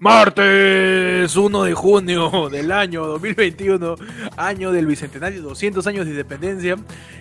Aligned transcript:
Martes 0.00 1.36
1 1.36 1.62
de 1.64 1.74
junio 1.74 2.48
del 2.50 2.72
año 2.72 3.04
2021, 3.06 3.96
año 4.36 4.72
del 4.72 4.86
bicentenario, 4.86 5.42
200 5.42 5.86
años 5.86 6.06
de 6.06 6.12
independencia 6.12 6.76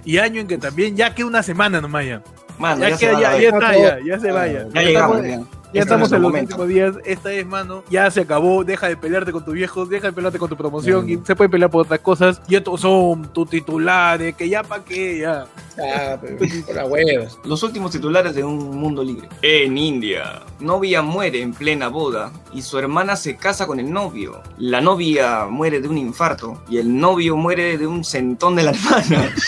y 0.06 0.18
año 0.18 0.40
en 0.40 0.48
que 0.48 0.58
también 0.58 0.96
ya 0.96 1.14
queda 1.14 1.28
una 1.28 1.44
semana 1.44 1.82
nomás 1.82 2.06
ya. 2.06 2.22
Mano, 2.58 2.82
ya, 2.82 2.90
ya 2.92 2.98
se 2.98 3.06
queda- 3.06 3.14
va, 3.20 3.38
ya, 3.38 3.50
está, 3.50 3.78
ya, 3.78 4.00
ya 4.06 4.20
se 4.20 4.32
vaya. 4.32 4.66
Ya 4.74 4.82
llegamos, 4.82 5.22
ya. 5.74 5.80
Este 5.82 5.94
estamos 5.94 6.08
es 6.08 6.14
en 6.14 6.22
los 6.22 6.32
momento. 6.32 6.56
últimos 6.56 6.68
días. 6.68 6.96
Esta 7.06 7.32
es, 7.32 7.46
mano, 7.46 7.84
ya 7.90 8.10
se 8.12 8.22
acabó. 8.22 8.64
Deja 8.64 8.88
de 8.88 8.98
pelearte 8.98 9.32
con 9.32 9.44
tus 9.44 9.54
viejos, 9.54 9.90
deja 9.90 10.08
de 10.08 10.14
pelearte 10.14 10.40
con 10.40 10.50
tu 10.50 10.58
promoción. 10.58 11.06
Mm. 11.06 11.10
Y 11.10 11.20
se 11.26 11.36
puede 11.36 11.50
pelear 11.50 11.70
por 11.70 11.86
otras 11.86 12.00
cosas. 12.00 12.42
Y 12.48 12.56
estos 12.56 12.82
son 12.82 13.32
tus 13.34 13.50
titulares, 13.50 14.36
que 14.36 14.50
ya 14.50 14.64
pa' 14.64 14.84
qué, 14.84 15.20
ya. 15.20 15.46
Ah, 15.78 16.18
pero. 16.22 16.38
Los 17.46 17.64
últimos 17.64 17.92
titulares 17.92 18.36
de 18.36 18.44
un 18.44 18.78
mundo 18.78 19.04
libre. 19.04 19.30
En 19.42 19.78
India, 19.78 20.42
novia 20.60 21.02
muere 21.02 21.42
en 21.42 21.54
plena 21.54 21.88
boda 21.88 22.32
y 22.54 22.62
su 22.62 22.78
hermana 22.78 23.16
se 23.16 23.38
casa 23.38 23.66
con 23.66 23.80
el 23.80 23.92
novio. 23.92 24.42
La 24.58 24.82
novia 24.82 25.46
muere 25.46 25.80
de 25.80 25.88
un 25.88 25.98
infarto 25.98 26.62
y 26.70 26.78
el 26.78 26.98
novio 26.98 27.38
muere 27.38 27.78
de 27.78 27.88
un 27.88 28.04
sentón 28.04 28.56
de 28.56 28.64
la 28.64 28.72
hermana. 28.72 29.34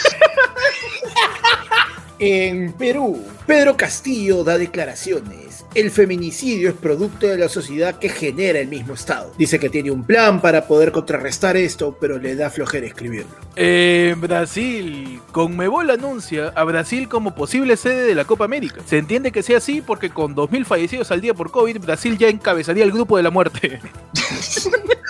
En 2.24 2.74
Perú, 2.74 3.20
Pedro 3.48 3.76
Castillo 3.76 4.44
da 4.44 4.60
declaraciones. 4.60 5.66
El 5.74 5.90
feminicidio 5.90 6.70
es 6.70 6.76
producto 6.76 7.26
de 7.26 7.40
la 7.40 7.50
sociedad 7.50 7.98
que 7.98 8.10
genera 8.10 8.60
el 8.60 8.68
mismo 8.68 8.94
Estado. 8.94 9.34
Dice 9.40 9.58
que 9.58 9.72
tiene 9.72 9.90
un 9.90 10.04
plan 10.04 10.40
para 10.40 10.68
poder 10.68 10.92
contrarrestar 10.92 11.58
esto, 11.58 11.98
pero 12.00 12.20
le 12.20 12.36
da 12.36 12.52
flojera 12.52 12.86
escribirlo. 12.86 13.32
En 13.56 14.22
Brasil, 14.22 15.20
Conmebol 15.32 15.90
anuncia 15.90 16.50
a 16.50 16.64
Brasil 16.64 17.10
como 17.10 17.34
posible 17.34 17.76
sede 17.76 18.04
de 18.04 18.14
la 18.14 18.26
Copa 18.26 18.46
América. 18.46 18.84
Se 18.86 19.00
entiende 19.00 19.32
que 19.32 19.42
sea 19.42 19.58
así 19.58 19.82
porque 19.82 20.12
con 20.12 20.36
2.000 20.36 20.66
fallecidos 20.66 21.10
al 21.10 21.22
día 21.22 21.34
por 21.34 21.50
COVID, 21.50 21.80
Brasil 21.80 22.20
ya 22.20 22.30
encabezaría 22.30 22.84
el 22.84 22.92
grupo 22.92 23.18
de 23.18 23.24
la 23.24 23.32
muerte. 23.32 23.80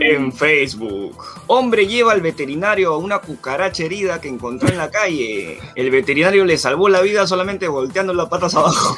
En 0.00 0.32
Facebook, 0.32 1.22
hombre 1.46 1.86
lleva 1.86 2.12
al 2.12 2.22
veterinario 2.22 2.94
a 2.94 2.98
una 2.98 3.18
cucaracha 3.18 3.84
herida 3.84 4.20
que 4.20 4.28
encontró 4.28 4.68
en 4.68 4.78
la 4.78 4.90
calle. 4.90 5.58
El 5.74 5.90
veterinario 5.90 6.44
le 6.44 6.56
salvó 6.56 6.88
la 6.88 7.00
vida 7.02 7.26
solamente 7.26 7.68
volteando 7.68 8.14
las 8.14 8.28
patas 8.28 8.54
abajo. 8.54 8.96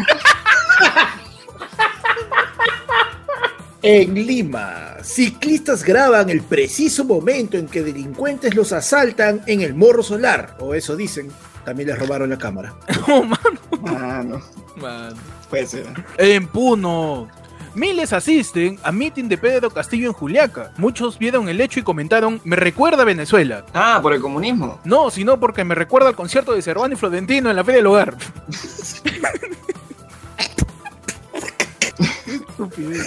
En 3.85 4.15
Lima, 4.15 4.99
ciclistas 5.03 5.83
graban 5.83 6.31
el 6.31 6.43
preciso 6.43 7.05
momento 7.05 7.57
en 7.57 7.67
que 7.67 7.83
delincuentes 7.83 8.55
los 8.55 8.73
asaltan 8.73 9.43
en 9.47 9.61
el 9.61 9.75
Morro 9.75 10.05
Solar, 10.05 10.57
o 10.61 10.75
eso 10.75 10.95
dicen. 10.95 11.31
También 11.65 11.89
les 11.91 11.99
robaron 11.99 12.31
la 12.31 12.39
cámara. 12.39 12.75
Oh, 13.09 13.23
mano, 13.25 13.61
Mano, 13.81 14.43
mano. 14.77 15.17
puede 15.51 15.67
ser. 15.67 15.87
En 16.19 16.47
Puno. 16.49 17.29
Miles 17.75 18.13
asisten 18.13 18.79
a 18.83 18.93
meeting 18.93 19.29
de 19.29 19.39
Pedro 19.39 19.71
Castillo 19.71 20.09
en 20.09 20.13
Juliaca. 20.13 20.73
Muchos 20.77 21.19
vieron 21.19 21.49
el 21.49 21.61
hecho 21.61 21.81
y 21.81 21.83
comentaron, 21.83 22.41
me 22.45 22.57
recuerda 22.57 23.03
a 23.03 23.07
Venezuela. 23.07 23.65
Ah, 23.73 23.99
por 24.03 24.13
el 24.13 24.21
comunismo. 24.21 24.79
No, 24.85 25.11
sino 25.11 25.41
porque 25.41 25.65
me 25.65 25.75
recuerda 25.75 26.09
al 26.09 26.15
concierto 26.15 26.53
de 26.53 26.61
Cervano 26.63 26.95
y 26.95 26.97
Florentino 26.99 27.49
en 27.49 27.57
la 27.57 27.65
Feria 27.65 27.79
del 27.79 27.87
Hogar. 27.87 28.17
Estupidez. 32.27 33.07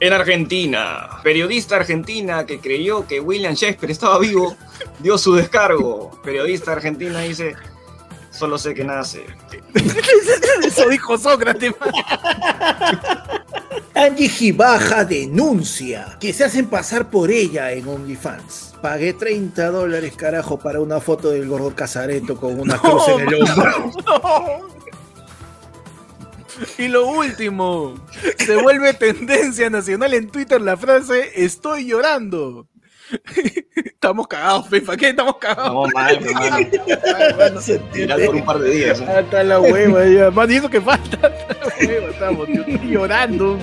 En 0.00 0.12
Argentina, 0.12 1.08
periodista 1.22 1.76
argentina 1.76 2.46
que 2.46 2.58
creyó 2.58 3.06
que 3.06 3.20
William 3.20 3.54
Shakespeare 3.54 3.92
estaba 3.92 4.18
vivo, 4.18 4.56
dio 4.98 5.18
su 5.18 5.34
descargo. 5.34 6.10
Periodista 6.22 6.72
argentina 6.72 7.20
dice, 7.20 7.54
solo 8.30 8.58
sé 8.58 8.74
que 8.74 8.84
nace. 8.84 9.26
Eso 10.64 10.88
dijo 10.88 11.18
Sócrates. 11.18 11.74
Angie 13.94 14.28
Gibaja 14.28 15.04
denuncia 15.04 16.16
que 16.20 16.32
se 16.32 16.44
hacen 16.44 16.66
pasar 16.66 17.10
por 17.10 17.30
ella 17.30 17.72
en 17.72 17.88
OnlyFans. 17.88 18.74
Pagué 18.80 19.12
30 19.12 19.70
dólares, 19.70 20.14
carajo, 20.16 20.58
para 20.58 20.80
una 20.80 21.00
foto 21.00 21.30
del 21.30 21.48
gordo 21.48 21.74
Casareto 21.74 22.36
con 22.36 22.58
una 22.58 22.78
cruz 22.78 23.08
en 23.08 23.28
el 23.28 23.34
hombro. 23.34 23.92
No. 24.06 24.80
Y 26.78 26.88
lo 26.88 27.06
último, 27.06 27.94
se 28.38 28.56
vuelve 28.56 28.94
tendencia 28.94 29.68
nacional 29.70 30.14
en 30.14 30.28
Twitter 30.28 30.60
la 30.60 30.76
frase 30.76 31.30
estoy 31.34 31.86
llorando. 31.86 32.68
Estamos 33.76 34.26
cagados, 34.28 34.68
Pepa, 34.68 34.96
¿qué? 34.96 35.08
Estamos 35.10 35.36
cagados. 35.36 35.72
No, 35.72 35.84
mal, 35.92 36.18
por 38.26 38.34
un 38.34 38.44
par 38.44 38.58
de 38.58 38.70
días. 38.70 39.00
¿eh? 39.00 39.04
Hasta 39.04 39.42
la 39.42 39.60
hueva 39.60 40.06
ya. 40.06 40.30
Man, 40.30 40.50
y 40.50 40.56
eso 40.56 40.70
que 40.70 40.80
falta. 40.80 41.26
Hasta 41.26 41.54
la 41.54 41.66
hueva 41.78 42.10
estamos, 42.10 42.48
yo 42.48 42.62
estoy 42.62 42.90
llorando. 42.90 43.58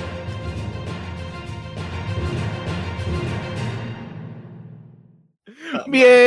Bien. 5.88 6.18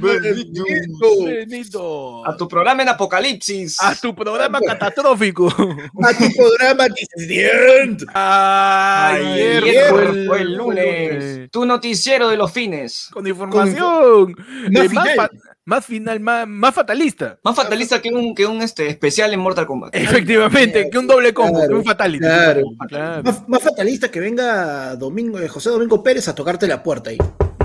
Benito. 0.00 2.26
A 2.26 2.36
tu 2.36 2.48
programa 2.48 2.82
en 2.82 2.88
Apocalipsis. 2.88 3.80
A 3.82 3.94
tu 3.94 4.14
programa 4.14 4.60
catastrófico. 4.60 5.48
A 6.02 6.12
tu 6.16 6.24
programa 6.36 6.86
Dissident. 6.88 8.02
Ayer, 8.14 9.62
Ayer 9.62 9.88
fue 9.90 10.26
fue 10.26 10.40
el, 10.40 10.46
el 10.48 10.54
lunes. 10.56 11.50
Tu 11.50 11.64
noticiero 11.64 12.28
de 12.28 12.36
los 12.36 12.52
fines. 12.52 13.08
Con 13.12 13.26
información. 13.26 14.34
Eh, 14.72 14.88
final. 14.88 15.08
fa- 15.16 15.30
más 15.70 15.86
final, 15.86 16.18
más, 16.18 16.48
más 16.48 16.74
fatalista. 16.74 17.38
Más 17.44 17.54
fatalista 17.54 18.02
que 18.02 18.08
un, 18.08 18.34
que 18.34 18.44
un 18.44 18.60
este, 18.60 18.88
especial 18.88 19.32
en 19.32 19.38
Mortal 19.38 19.66
Kombat. 19.66 19.94
Efectivamente, 19.94 20.90
que 20.90 20.98
un 20.98 21.06
doble 21.06 21.32
combo, 21.32 21.58
Claro, 21.58 21.68
que 21.68 21.74
un 21.76 21.84
fatality. 21.84 22.18
claro. 22.18 22.62
Claro. 22.88 23.22
Más, 23.22 23.48
más 23.48 23.62
fatalista 23.62 24.10
que 24.10 24.18
venga 24.18 24.96
Domingo, 24.96 25.38
eh, 25.38 25.46
José 25.46 25.70
Domingo 25.70 26.02
Pérez 26.02 26.26
a 26.26 26.34
tocarte 26.34 26.66
la 26.66 26.82
puerta 26.82 27.10
ahí. 27.10 27.18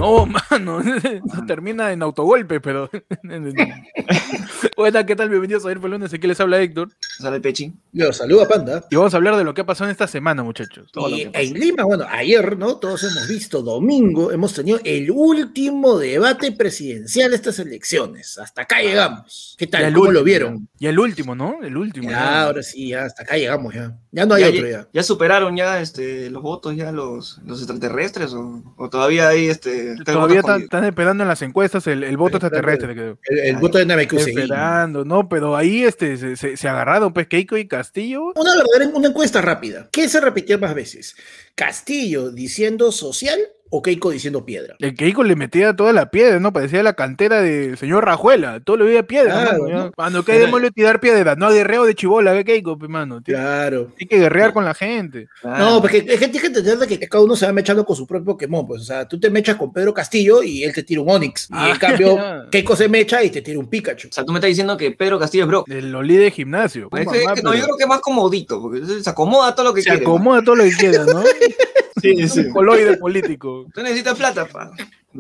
No, 0.06 0.26
mano, 0.52 0.82
eso 0.82 1.46
termina 1.48 1.92
en 1.92 2.04
autogolpe, 2.04 2.62
pero. 2.62 2.90
Hola, 4.78 5.06
¿qué 5.06 5.16
tal? 5.16 5.30
Bienvenidos 5.30 5.66
a 5.66 5.72
Ir 5.72 5.80
por 5.80 5.90
Lunes, 5.90 6.14
aquí 6.14 6.28
les 6.28 6.40
habla 6.40 6.62
Héctor. 6.62 6.90
Sale 7.00 7.40
Pechi. 7.40 7.74
Yo 7.92 8.14
saludo 8.14 8.44
a 8.44 8.48
Panda. 8.48 8.86
Y 8.92 8.96
vamos 8.98 9.14
a 9.14 9.18
hablar 9.18 9.36
de 9.36 9.44
lo 9.44 9.54
que 9.56 9.62
ha 9.62 9.66
pasado 9.66 9.86
en 9.90 9.92
esta 9.94 10.06
semana, 10.08 10.44
muchachos. 10.44 10.92
Todo 10.92 11.10
lo 11.10 11.16
Y 11.16 11.24
que 11.24 11.30
pasa. 11.32 11.44
en 11.44 11.54
Lima, 11.54 11.84
bueno, 11.86 12.06
ayer, 12.08 12.56
¿no? 12.58 12.76
Todos 12.78 13.04
hemos 13.04 13.28
visto, 13.28 13.62
domingo, 13.64 14.32
hemos 14.32 14.54
tenido 14.54 14.80
el 14.84 15.10
último 15.10 15.98
debate 15.98 16.52
presidencial 16.52 17.32
de 17.32 17.38
estas 17.38 17.58
elecciones. 17.60 18.38
Hasta 18.38 18.62
acá 18.64 18.82
llegamos. 18.82 19.56
¿Qué 19.58 19.66
tal? 19.66 19.92
¿Cómo 19.94 20.12
lo 20.12 20.24
vieron? 20.24 20.68
Y 20.78 20.86
el 20.88 21.00
último, 21.00 21.34
¿no? 21.36 21.64
El 21.64 21.78
último. 21.78 22.10
Ya, 22.10 22.20
ya. 22.20 22.44
ahora 22.44 22.62
sí, 22.62 22.90
ya, 22.90 23.06
hasta 23.06 23.24
acá 23.24 23.38
llegamos 23.38 23.74
ya. 23.74 23.98
Ya 24.12 24.26
no 24.26 24.36
hay 24.36 24.44
ya, 24.44 24.50
otro 24.50 24.70
ya- 24.70 24.88
ya. 24.94 25.04
superaron 25.04 25.56
ya 25.58 25.82
este, 25.82 26.30
los 26.30 26.42
votos 26.44 26.76
ya 26.76 26.92
los, 26.92 27.40
los 27.46 27.60
extraterrestres 27.60 28.34
o, 28.34 28.62
o 28.78 28.90
todavía 28.90 29.30
hay 29.30 29.48
este 29.48 29.95
Todavía 30.04 30.42
están, 30.42 30.84
esperando 30.84 31.24
en 31.24 31.28
las 31.28 31.42
encuestas 31.42 31.86
el, 31.88 32.04
el 32.04 32.18
voto 32.18 32.38
extraterrestre. 32.38 32.92
El, 32.92 33.40
el 33.40 33.56
voto 33.58 33.78
de 33.78 33.86
Namekusei. 33.86 34.34
Esperando, 34.34 35.06
¿no? 35.06 35.30
Pero 35.30 35.56
ahí 35.56 35.84
este, 35.84 36.18
se, 36.18 36.36
se- 36.36 36.58
se 36.58 36.68
agarraron, 36.68 37.14
pues, 37.14 37.28
Keiko 37.28 37.56
y 37.58 37.68
Castillo. 37.68 38.34
Una 38.36 38.56
verdadera 38.56 38.98
una 38.98 39.08
encuesta 39.10 39.42
rápida. 39.42 39.88
¿Qué 39.92 40.10
se 40.10 40.20
repitió 40.20 40.60
más 40.60 40.74
veces? 40.76 41.16
¿Castillo 41.56 42.32
diciendo 42.32 42.92
social 42.92 43.40
o 43.70 43.82
Keiko 43.82 44.12
diciendo 44.12 44.46
piedra? 44.46 44.76
El 44.80 44.94
Keiko 44.96 45.24
le 45.24 45.36
metía 45.36 45.76
toda 45.76 45.92
la 45.92 46.10
piedra, 46.12 46.40
¿no? 46.40 46.54
Parecía 46.54 46.84
la 46.84 46.94
cantera 46.94 47.42
del 47.42 47.78
señor 47.78 48.06
Rajuela. 48.06 48.60
Todo 48.62 48.78
le 48.78 48.86
veía 48.86 49.04
piedra, 49.04 49.42
Claro, 49.44 49.64
mano. 49.64 49.92
Mano, 49.98 50.24
que 50.24 50.40
démosle 50.40 50.72
tirar 50.72 51.00
piedra. 51.00 51.36
No 51.36 51.50
guerreo 51.50 51.84
de 51.86 51.96
chibola, 51.96 52.34
que 52.34 52.46
Keiko, 52.46 52.78
pues, 52.78 52.90
mano. 52.90 53.22
Tiene, 53.22 53.42
Claro. 53.42 53.88
tiene 53.98 54.10
que 54.10 54.20
guerrear 54.20 54.54
con 54.54 54.64
la 54.66 54.74
gente. 54.74 55.28
Ah, 55.44 55.58
No, 55.60 55.82
porque 55.82 56.06
hay 56.10 56.18
gente 56.18 56.40
que 56.40 56.48
entender 56.48 56.78
de 56.78 56.88
que 56.88 57.00
cada 57.10 57.24
uno 57.24 57.36
se 57.36 57.46
va 57.46 57.52
mechando 57.54 57.86
con 57.86 57.96
su 57.96 58.06
propio 58.08 58.26
Pokémon. 58.34 58.66
Pues, 58.68 58.82
o 58.82 58.86
sea, 58.86 59.08
tú 59.08 59.20
te 59.20 59.30
mechas 59.30 59.56
con 59.56 59.74
Pedro 59.74 59.94
Castillo 59.94 60.44
y 60.44 60.64
él 60.64 60.74
te 60.74 60.84
tira 60.84 61.02
un 61.02 61.10
Onix. 61.10 61.46
Y 61.50 61.54
Ah, 61.54 61.72
en 61.72 61.78
cambio, 61.80 62.16
ya. 62.18 62.46
Keiko 62.52 62.76
se 62.76 62.88
mecha 62.88 63.24
y 63.24 63.30
te 63.30 63.42
tira 63.42 63.60
un 63.60 63.68
Pikachu. 63.68 64.08
o 64.10 64.12
sea, 64.12 64.24
tú 64.24 64.32
me 64.32 64.40
estás 64.40 64.50
diciendo 64.50 64.78
que 64.78 64.92
Pedro 64.92 65.20
Castillo 65.20 65.44
es 65.44 65.48
bro. 65.50 65.64
El 65.68 65.92
Loli 65.92 66.16
de 66.18 66.32
gimnasio. 66.32 66.88
Es 66.94 67.06
Mamá, 67.06 67.12
que- 67.12 67.18
es 67.24 67.24
que 67.34 67.42
no, 67.42 67.52
pero 67.52 67.56
yo 67.62 67.64
creo 67.66 67.78
que 67.78 67.84
es 67.84 67.90
más 67.90 68.00
comodito, 68.00 68.62
porque 68.62 68.82
se 69.02 69.10
acomoda 69.10 69.54
todo 69.56 69.66
lo 69.68 69.74
que 69.74 69.82
se 69.82 69.90
quiere. 69.90 70.04
acomoda 70.06 70.42
todo 70.44 70.56
lo 70.56 70.64
que 70.64 70.72
quiera, 70.72 71.04
¿no? 71.06 71.24
Sí, 72.02 72.28
sí. 72.28 72.40
Un 72.42 72.52
coloide 72.52 72.98
político. 72.98 73.68
Tú 73.74 73.82
necesitas 73.82 74.18
plata, 74.18 74.46
pa. 74.46 74.72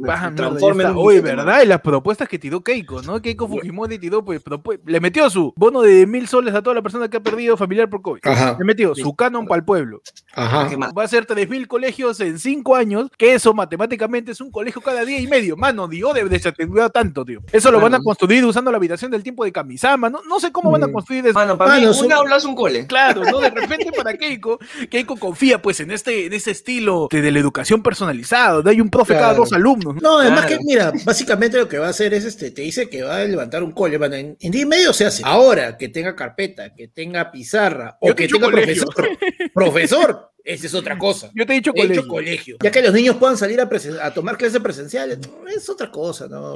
Baja, 0.02 0.30
mierda, 0.30 0.36
Transforma 0.50 0.84
ya 0.84 0.90
en 0.90 0.90
está. 0.92 1.00
un 1.02 1.08
Oye, 1.08 1.22
billete, 1.22 1.36
¿verdad? 1.38 1.62
Y 1.64 1.66
las 1.68 1.82
propuestas 1.82 2.28
que 2.28 2.40
tiró 2.40 2.62
Keiko, 2.62 3.02
¿no? 3.02 3.22
Keiko 3.22 3.48
Fujimori 3.48 3.98
tiró, 4.00 4.24
pues, 4.24 4.42
le 4.86 5.00
metió 5.00 5.30
su 5.30 5.54
bono 5.56 5.82
de 5.82 6.06
mil 6.06 6.28
soles 6.28 6.54
a 6.54 6.62
toda 6.62 6.74
la 6.76 6.82
persona 6.82 7.08
que 7.10 7.18
ha 7.18 7.24
perdido 7.24 7.56
familiar 7.58 7.90
por 7.90 8.02
COVID. 8.02 8.22
Ajá. 8.24 8.56
Le 8.60 8.66
metió 8.66 8.94
su 8.96 9.16
canon 9.16 9.46
para 9.48 9.60
el 9.60 9.66
pueblo. 9.66 10.02
Ajá. 10.34 10.70
Va 10.98 11.04
a 11.04 11.08
ser 11.08 11.26
3.000 11.26 11.68
colegios 11.68 12.20
en 12.20 12.40
5 12.40 12.76
años, 12.76 13.10
que 13.18 13.34
eso 13.34 13.54
matemáticamente 13.54 14.32
es 14.32 14.42
un 14.42 14.52
colegio 14.52 14.82
cada 14.82 15.06
día 15.06 15.20
y 15.20 15.28
medio. 15.28 15.56
Mano, 15.56 15.88
Dios 15.88 16.14
debe 16.14 16.30
desatender 16.30 16.90
tanto, 16.90 17.24
tío. 17.24 17.40
Eso 17.52 17.72
lo 17.72 17.80
van 17.80 17.94
a 17.94 18.00
construir 18.02 18.44
usando 18.46 18.72
la 18.72 18.78
habitación 18.78 19.12
del 19.12 19.24
tiempo 19.24 19.44
de 19.46 19.52
Kamisama. 19.52 20.10
No, 20.10 20.20
no 20.28 20.40
sé 20.40 20.52
cómo 20.52 20.72
van 20.72 20.84
a 20.84 20.88
Mm. 20.88 20.92
construir 20.94 21.26
eso. 21.26 21.34
Mano, 21.34 21.58
para 21.58 21.72
Mano, 21.72 21.92
mí 21.92 21.98
un 22.06 22.12
aula 22.14 22.36
es 22.38 22.46
un 22.46 22.56
cole. 22.56 22.86
Claro, 22.88 23.24
¿no? 23.24 23.40
De 23.40 23.50
repente 23.50 23.92
para 23.96 24.14
Keiko, 24.18 24.60
Keiko 24.90 25.16
confía 25.18 25.62
pues 25.62 25.80
en 25.80 25.92
este, 25.92 26.26
en 26.26 26.34
ese 26.34 26.52
estilo 26.52 27.08
de, 27.12 27.22
de 27.22 27.32
la 27.32 27.40
educación 27.40 27.82
personalizada, 27.82 28.54
donde 28.56 28.72
hay 28.72 28.82
un 28.82 28.90
profe 28.90 29.14
cada 29.14 29.34
dos 29.34 29.54
alumnos. 29.54 29.85
No, 29.94 30.20
además 30.20 30.46
Claro. 30.46 30.58
que, 30.60 30.66
mira, 30.66 30.94
básicamente 31.04 31.58
lo 31.58 31.68
que 31.68 31.78
va 31.78 31.88
a 31.88 31.92
hacer 31.92 32.14
es, 32.14 32.26
este, 32.26 32.52
te 32.52 32.62
dice 32.64 32.90
que 32.90 33.04
va 33.04 33.18
a 33.18 33.24
levantar 33.26 33.64
un 33.64 33.72
cole, 33.72 33.98
man, 34.00 34.14
en, 34.14 34.38
en 34.40 34.52
día 34.52 34.62
y 34.62 34.66
medio 34.66 34.94
se 34.94 35.06
hace. 35.06 35.22
Ahora, 35.26 35.78
que 35.78 35.90
tenga 35.90 36.16
carpeta, 36.16 36.74
que 36.74 36.88
tenga 36.88 37.32
pizarra, 37.32 37.98
o 38.02 38.10
Yo 38.10 38.16
que 38.16 38.28
tenga 38.28 38.50
colegio. 38.50 38.86
profesor, 38.86 39.18
profesor, 39.54 40.32
esa 40.46 40.68
es 40.68 40.74
otra 40.76 40.98
cosa. 40.98 41.30
Yo 41.34 41.46
te 41.46 41.54
he 41.54 41.56
dicho 41.58 41.72
He 41.76 41.82
dicho 41.88 42.08
colegio. 42.08 42.08
colegio. 42.08 42.58
Ya 42.64 42.72
que 42.72 42.82
los 42.82 42.94
niños 42.94 43.16
puedan 43.18 43.38
salir 43.38 43.60
a, 43.60 43.68
a 44.04 44.14
tomar 44.14 44.38
clases 44.38 44.60
presenciales, 44.62 45.20
no, 45.20 45.48
es 45.50 45.68
otra 45.70 45.92
cosa, 45.92 46.28
¿no? 46.28 46.54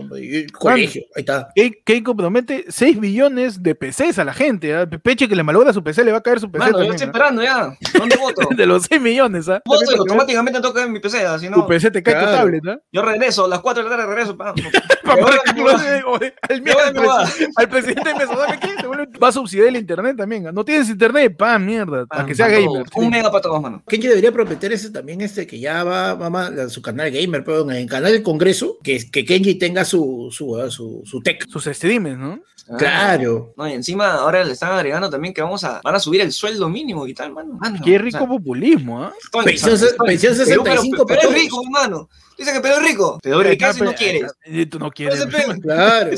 Colegio, 0.54 1.04
ahí 1.16 1.22
está. 1.22 1.50
Ke- 1.56 1.82
Keiko 1.84 2.16
promete 2.16 2.66
6 2.70 2.98
millones 3.00 3.62
de 3.64 3.76
PCs 3.76 4.20
a 4.20 4.24
la 4.24 4.34
gente. 4.34 4.76
¿ah? 4.76 4.88
Peche 4.88 5.28
que 5.28 5.36
le 5.36 5.44
malogra 5.44 5.74
su 5.74 5.84
PC, 5.84 6.04
le 6.04 6.12
va 6.12 6.20
a 6.20 6.22
caer 6.22 6.40
su 6.40 6.50
PC 6.52 6.60
Mano, 6.60 6.72
yo 6.72 6.78
también, 6.78 6.94
estoy 6.96 7.06
¿ah? 7.06 7.10
esperando 7.10 7.44
ya. 7.44 7.78
¿Dónde 8.00 8.16
voto? 8.18 8.48
De 8.56 8.66
los 8.66 8.84
6 8.84 9.02
millones, 9.02 9.50
¿ah? 9.50 9.62
Voto 9.66 9.92
y 9.92 9.98
automáticamente 9.98 10.62
toca 10.62 10.84
en 10.84 10.92
mi 10.92 11.00
PC, 11.00 11.26
así 11.26 11.48
Tu 11.48 11.52
no. 11.52 11.68
PC 11.68 11.92
te 11.92 12.04
cae 12.04 12.14
tu 12.16 12.20
Claro. 12.22 12.38
tablet, 12.38 12.64
¿ah? 12.68 12.80
Yo 12.92 13.02
regreso, 13.02 13.46
a 13.46 13.48
las 13.48 13.60
4 13.62 13.84
de 13.84 13.90
la 13.90 13.96
tarde 13.98 14.08
regreso. 14.14 14.38
pa. 14.38 14.54
A 15.10 15.16
de- 15.16 15.22
de- 15.22 16.72
al, 16.74 16.98
a 17.10 17.28
al 17.56 17.70
presidente 17.70 18.14
me 18.14 18.26
¿sabe 18.28 18.60
qué? 18.60 19.18
Va 19.18 19.30
a 19.30 19.32
subsidiar 19.32 19.68
el 19.68 19.78
internet 19.78 20.16
también. 20.18 20.48
¿ah? 20.48 20.52
No 20.52 20.64
tienes 20.64 20.90
internet, 20.90 21.36
pa, 21.36 21.58
mierda. 21.58 22.06
Para 22.06 22.26
que 22.26 22.36
sea 22.36 22.48
gamer. 22.48 22.84
Un 22.96 23.10
mega 23.10 23.32
para 23.32 23.42
todos, 23.42 23.62
mano. 23.62 23.79
Kenji 23.88 24.08
debería 24.08 24.32
prometer 24.32 24.72
ese 24.74 24.90
también, 24.90 25.22
este, 25.22 25.46
que 25.48 25.60
ya 25.60 25.84
va, 25.84 26.16
mamá, 26.16 26.48
a 26.48 26.70
su 26.70 26.82
canal 26.82 27.12
gamer, 27.12 27.44
pero 27.44 27.62
en 27.70 27.78
el 27.78 27.86
canal 27.90 28.12
del 28.12 28.24
Congreso, 28.24 28.78
que, 28.84 29.10
que 29.10 29.26
Kenji 29.26 29.56
tenga 29.56 29.86
su, 29.86 30.30
su, 30.32 30.58
ah, 30.60 30.70
su, 30.70 31.02
su 31.06 31.22
tech. 31.22 31.48
Sus 31.50 31.66
streams, 31.66 32.18
¿no? 32.18 32.40
Ah. 32.72 32.78
Claro. 32.78 33.54
No, 33.58 33.68
y 33.68 33.74
encima 33.74 34.14
ahora 34.14 34.44
le 34.44 34.54
están 34.54 34.72
agregando 34.74 35.10
también 35.10 35.34
que 35.34 35.42
vamos 35.42 35.64
a, 35.64 35.82
van 35.84 35.96
a 35.96 36.00
subir 36.00 36.22
el 36.22 36.32
sueldo 36.32 36.70
mínimo 36.70 37.08
y 37.08 37.14
tal, 37.14 37.32
mano. 37.34 37.54
Mano, 37.60 37.80
Qué 37.84 37.96
o 37.96 38.00
rico 38.00 38.18
sea, 38.20 38.28
populismo, 38.28 39.04
¿ah? 39.04 39.14
estoy- 39.24 39.46
Pensión 39.46 39.78
se- 39.78 39.86
estoy- 39.88 40.08
pensión 40.08 40.34
Perú, 40.34 40.46
65 40.46 41.06
pero, 41.08 41.20
pero 41.22 41.32
es 41.36 41.42
rico, 41.44 41.62
hermano. 41.64 42.10
Dice 42.40 42.62
que 42.62 42.68
es 42.70 42.82
rico. 42.82 43.20
Te 43.22 43.30
doy 43.32 43.44
riqueza 43.44 43.78
y 43.80 43.82
no 43.82 43.94
quieres. 43.94 44.32
Tú 44.70 44.80
no 44.80 44.90
quieres. 44.92 45.22
Entonces, 45.22 45.60
Claro. 45.62 46.10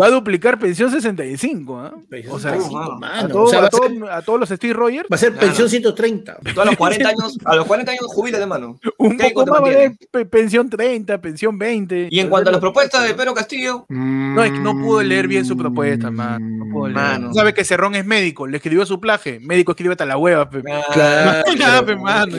Va 0.00 0.06
a 0.06 0.10
duplicar 0.10 0.58
pensión 0.58 0.90
65, 0.90 1.78
¿ah? 1.80 1.94
Pensión 2.10 2.34
O 2.34 2.38
sea, 2.38 2.50
65, 2.52 2.80
mano. 2.80 2.92
a, 2.94 2.98
mano. 2.98 3.28
todo- 3.28 3.42
O 3.44 3.48
sea, 3.48 3.58
a 3.58 3.62
va, 3.62 3.66
a 3.68 3.70
todo- 3.70 3.88
ser, 3.88 4.04
a 4.10 4.22
todos 4.22 4.40
los 4.40 4.48
Steve 4.48 4.72
Rogers, 4.72 5.04
va 5.10 5.14
a 5.14 5.18
ser 5.18 5.32
Claro. 5.32 5.46
pensión 5.46 5.68
130. 5.70 6.38
Tú 6.54 6.60
a 6.60 6.64
los 6.64 6.76
40 6.76 7.08
años, 7.08 7.38
a 7.44 7.56
los 7.56 7.66
40 7.66 7.92
años 7.92 8.04
jubílate, 8.08 8.46
mano. 8.46 8.78
un 8.98 9.16
poco 9.16 9.46
más 9.46 9.60
vale 9.60 9.96
pensión 10.30 10.68
30, 10.68 11.20
pensión 11.20 11.58
20. 11.58 12.08
Y 12.10 12.20
en 12.20 12.28
cuanto 12.28 12.48
a 12.48 12.52
las 12.52 12.60
propuestas 12.60 13.06
de 13.06 13.14
Pedro 13.14 13.32
Castillo, 13.34 13.86
No, 13.88 14.42
es 14.42 14.50
que 14.52 14.58
no 14.58 14.72
pude 14.74 15.04
leer 15.04 15.28
bien 15.28 15.44
su 15.44 15.56
propuesta, 15.56 16.10
man. 16.10 16.58
No 16.58 16.64
puedo 16.72 16.88
leer. 16.88 16.96
Mano. 16.98 17.32
Sabe 17.34 17.54
que 17.54 17.64
Cerrón 17.64 17.94
es 17.94 18.04
médico, 18.04 18.46
le 18.46 18.56
escribió 18.56 18.84
su 18.86 18.98
plaje. 19.00 19.38
Médico 19.40 19.72
escribe 19.72 19.92
hasta 19.92 20.04
la 20.06 20.16
hueva, 20.16 20.48
pe. 20.50 20.62
Claro. 20.92 21.44
Pe, 21.84 21.96
mano. 21.96 22.36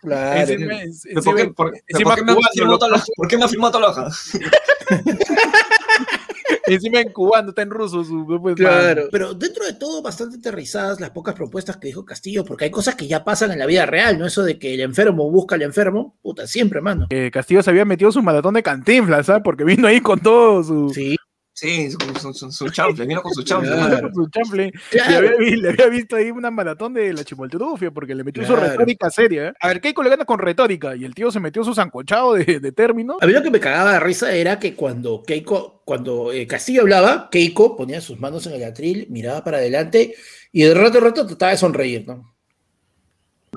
Claro. 0.00 0.40
Encima- 0.40 0.68
¿Pero 1.04 1.22
¿Por 1.22 1.34
qué, 1.36 1.42
encima- 1.42 1.54
por, 1.54 1.70
pero 1.70 1.82
encima 1.88 2.10
por 2.10 2.18
qué 2.18 2.24
me 2.24 2.34
la 2.64 2.74
hoja? 2.74 3.04
¿Por 3.16 3.28
qué 3.28 3.36
me 3.38 3.44
ha 3.44 3.48
firmado 3.48 3.72
toda 3.72 3.86
la 3.86 3.90
hoja? 3.90 4.10
Encima 6.66 7.00
en 7.00 7.12
cubano, 7.12 7.50
está 7.50 7.62
en 7.62 7.70
ruso 7.70 8.04
su 8.04 8.26
pues, 8.40 8.56
Claro. 8.56 9.08
Pero 9.10 9.34
dentro 9.34 9.64
de 9.64 9.74
todo, 9.74 10.02
bastante 10.02 10.38
aterrizadas 10.38 11.00
las 11.00 11.10
pocas 11.10 11.34
propuestas 11.34 11.76
que 11.76 11.88
dijo 11.88 12.04
Castillo, 12.04 12.44
porque 12.44 12.64
hay 12.64 12.70
cosas 12.70 12.94
que 12.94 13.06
ya 13.06 13.24
pasan 13.24 13.52
en 13.52 13.58
la 13.58 13.66
vida 13.66 13.86
real, 13.86 14.18
¿no? 14.18 14.26
Eso 14.26 14.42
de 14.42 14.58
que 14.58 14.74
el 14.74 14.80
enfermo 14.80 15.30
busca 15.30 15.54
al 15.54 15.62
enfermo, 15.62 16.16
puta, 16.22 16.46
siempre, 16.46 16.80
mano. 16.80 17.06
Eh, 17.10 17.30
Castillo 17.32 17.62
se 17.62 17.70
había 17.70 17.84
metido 17.84 18.12
su 18.12 18.22
maratón 18.22 18.54
de 18.54 18.62
cantinflas, 18.62 19.26
¿sabes? 19.26 19.42
Porque 19.44 19.64
vino 19.64 19.88
ahí 19.88 20.00
con 20.00 20.20
todo 20.20 20.62
su, 20.62 20.90
Sí, 20.90 21.16
Sí, 21.58 21.90
su, 21.90 21.96
su, 22.20 22.34
su, 22.34 22.52
su 22.52 22.68
chanfle, 22.68 23.06
vino 23.06 23.22
con 23.22 23.32
su 23.32 23.42
chanfle. 23.42 23.70
Claro. 23.70 23.94
mano. 24.02 24.10
su 24.14 24.28
chanfle. 24.28 24.70
Claro. 24.90 25.10
Le, 25.10 25.16
había, 25.28 25.38
vi- 25.38 25.56
le 25.56 25.68
había 25.70 25.86
visto 25.88 26.16
ahí 26.16 26.30
una 26.30 26.50
maratón 26.50 26.92
de 26.92 27.10
la 27.14 27.24
chimoltrufia 27.24 27.90
porque 27.90 28.14
le 28.14 28.24
metió 28.24 28.44
su 28.46 28.54
retórica 28.54 29.08
seria. 29.08 29.48
¿eh? 29.48 29.52
A 29.62 29.68
ver, 29.68 29.80
Keiko 29.80 30.02
le 30.02 30.10
gana 30.10 30.26
con 30.26 30.38
retórica 30.38 30.94
y 30.94 31.06
el 31.06 31.14
tío 31.14 31.30
se 31.30 31.40
metió 31.40 31.64
su 31.64 31.72
sancochado 31.74 32.34
de, 32.34 32.60
de 32.60 32.72
término. 32.72 33.16
A 33.22 33.26
mí 33.26 33.32
lo 33.32 33.42
que 33.42 33.50
me 33.50 33.58
cagaba 33.58 33.94
de 33.94 34.00
risa 34.00 34.34
era 34.34 34.58
que 34.58 34.74
cuando 34.74 35.22
Keiko, 35.22 35.80
cuando 35.86 36.30
eh, 36.30 36.46
Castillo 36.46 36.82
hablaba, 36.82 37.30
Keiko 37.30 37.74
ponía 37.74 38.02
sus 38.02 38.20
manos 38.20 38.46
en 38.46 38.52
el 38.52 38.64
atril, 38.64 39.06
miraba 39.08 39.42
para 39.42 39.56
adelante 39.56 40.14
y 40.52 40.62
de 40.62 40.74
rato 40.74 40.98
a 40.98 41.00
rato 41.00 41.26
trataba 41.26 41.52
de 41.52 41.58
sonreír, 41.58 42.04
¿no? 42.06 42.35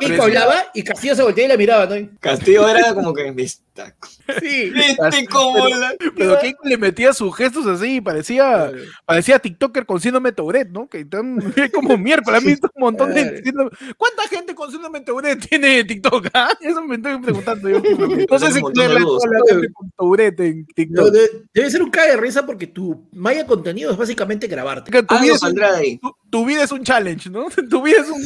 Parecía- 0.08 0.24
hablaba 0.24 0.56
y 0.74 0.84
Castillo 0.84 1.16
se 1.16 1.24
volteaba 1.24 1.46
y 1.46 1.50
la 1.50 1.58
miraba, 1.58 1.86
¿no? 1.86 2.10
Castillo 2.20 2.68
era 2.70 2.94
como 2.94 3.14
que, 3.14 3.32
vista, 3.32 3.96
Sí. 4.42 4.70
viste 4.72 5.26
cómo 5.32 5.68
la... 5.70 5.94
Pero 6.16 6.38
Keiko 6.40 6.68
le 6.68 6.78
metía 6.78 7.14
sus 7.14 7.36
gestos 7.36 7.66
así 7.66 7.96
y 7.96 8.02
parecía, 8.02 8.72
parecía 9.06 9.40
TikToker 9.40 9.86
con 9.86 10.00
síndrome 10.02 10.32
Tourette, 10.32 10.70
¿no? 10.70 10.88
Que 10.88 11.06
tan, 11.06 11.38
como 11.74 11.98
miércoles, 11.98 12.40
han 12.42 12.46
visto 12.46 12.70
un 12.76 12.82
montón 12.82 13.14
de 13.14 13.42
¿Cuánta 13.98 14.28
gente 14.30 14.54
con 14.54 14.70
síndrome 14.72 15.02
Tourette 15.02 15.48
tiene 15.48 15.84
TikTok? 15.84 16.28
ah? 16.34 16.50
Eso 16.62 16.82
me 16.84 16.96
estoy 16.96 17.18
preguntando 17.20 17.70
yo. 17.70 17.82
No 18.30 18.40
sé 18.40 18.52
si 18.52 18.62
toda 18.62 18.88
la 18.90 19.02
con 19.04 19.92
Tourette 19.98 20.40
en 20.42 20.66
TikTok. 20.68 21.10
de- 21.12 21.44
debe 21.54 21.72
ser 21.72 21.82
un 21.82 21.90
cae 21.90 22.12
de 22.12 22.18
risa 22.18 22.46
porque 22.46 22.68
tu 22.68 23.08
malla 23.14 23.46
contenido 23.48 23.92
es 23.92 23.98
básicamente 23.98 24.48
grabarte. 24.48 24.92
Que 24.92 25.04
tu, 25.04 25.16
un, 26.38 26.42
tu- 26.42 26.46
vida 26.46 26.64
es 26.64 26.72
un 26.72 26.84
challenge, 26.84 27.30
¿no? 27.30 27.46
Tu 27.70 27.82
vida 27.82 27.98
es 28.02 28.10
un... 28.10 28.22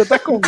Estás 0.00 0.20
con- 0.22 0.40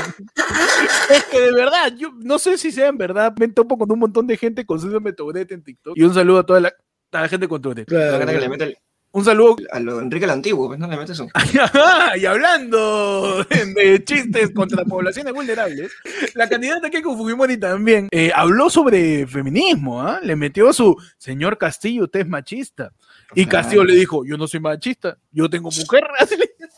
Es 1.11 1.25
que 1.25 1.41
de 1.41 1.53
verdad, 1.53 1.93
yo 1.97 2.11
no 2.19 2.39
sé 2.39 2.57
si 2.59 2.71
sea 2.73 2.89
en 2.89 2.99
verdad, 2.99 3.35
me 3.39 3.49
topo 3.49 3.77
con 3.79 3.91
un 3.91 3.99
montón 3.99 4.27
de 4.27 4.37
gente 4.37 4.65
con 4.65 4.81
síndrome 4.81 5.13
Tourette 5.13 5.53
en 5.53 5.63
TikTok. 5.65 5.97
Y 5.97 6.03
un 6.03 6.15
saludo 6.15 6.39
a 6.41 6.47
toda 6.47 6.61
la, 6.61 6.73
a 7.13 7.21
la 7.23 7.29
gente 7.29 7.49
con 7.49 7.61
Tourette. 7.61 7.91
La 7.91 7.99
Claro. 7.99 8.19
gana 8.21 8.33
que 8.33 8.41
le 8.41 8.49
mete 8.49 8.65
el- 8.65 8.79
Un 9.13 9.25
saludo 9.25 9.57
a 9.73 9.81
lo 9.81 10.01
Enrique 10.01 10.25
el 10.25 10.31
Antiguo, 10.31 10.69
pues 10.69 10.79
no 10.79 10.87
le 10.87 10.97
mete 10.97 11.13
eso. 11.13 11.27
Ajá, 11.35 12.17
y 12.17 12.27
hablando 12.27 13.45
de 13.75 14.05
chistes 14.05 14.53
contra 14.55 14.85
poblaciones 14.85 15.33
vulnerables, 15.33 15.91
la 16.35 16.49
candidata 16.49 16.89
Keiko 16.91 17.17
Fujimori 17.17 17.57
también 17.59 18.07
eh, 18.13 18.31
habló 18.33 18.71
sobre 18.71 19.27
feminismo, 19.27 20.01
¿ah? 20.01 20.21
Le 20.23 20.37
metió 20.37 20.73
su 20.73 20.97
señor 21.19 21.59
Castillo, 21.59 22.05
usted 22.05 22.21
es 22.21 22.29
machista. 22.29 22.93
Y 23.35 23.47
Castillo 23.47 23.85
le 23.85 23.95
dijo, 23.95 24.25
yo 24.25 24.37
no 24.37 24.47
soy 24.47 24.61
machista, 24.61 25.17
yo 25.31 25.49
tengo 25.49 25.71
mujer. 25.71 26.05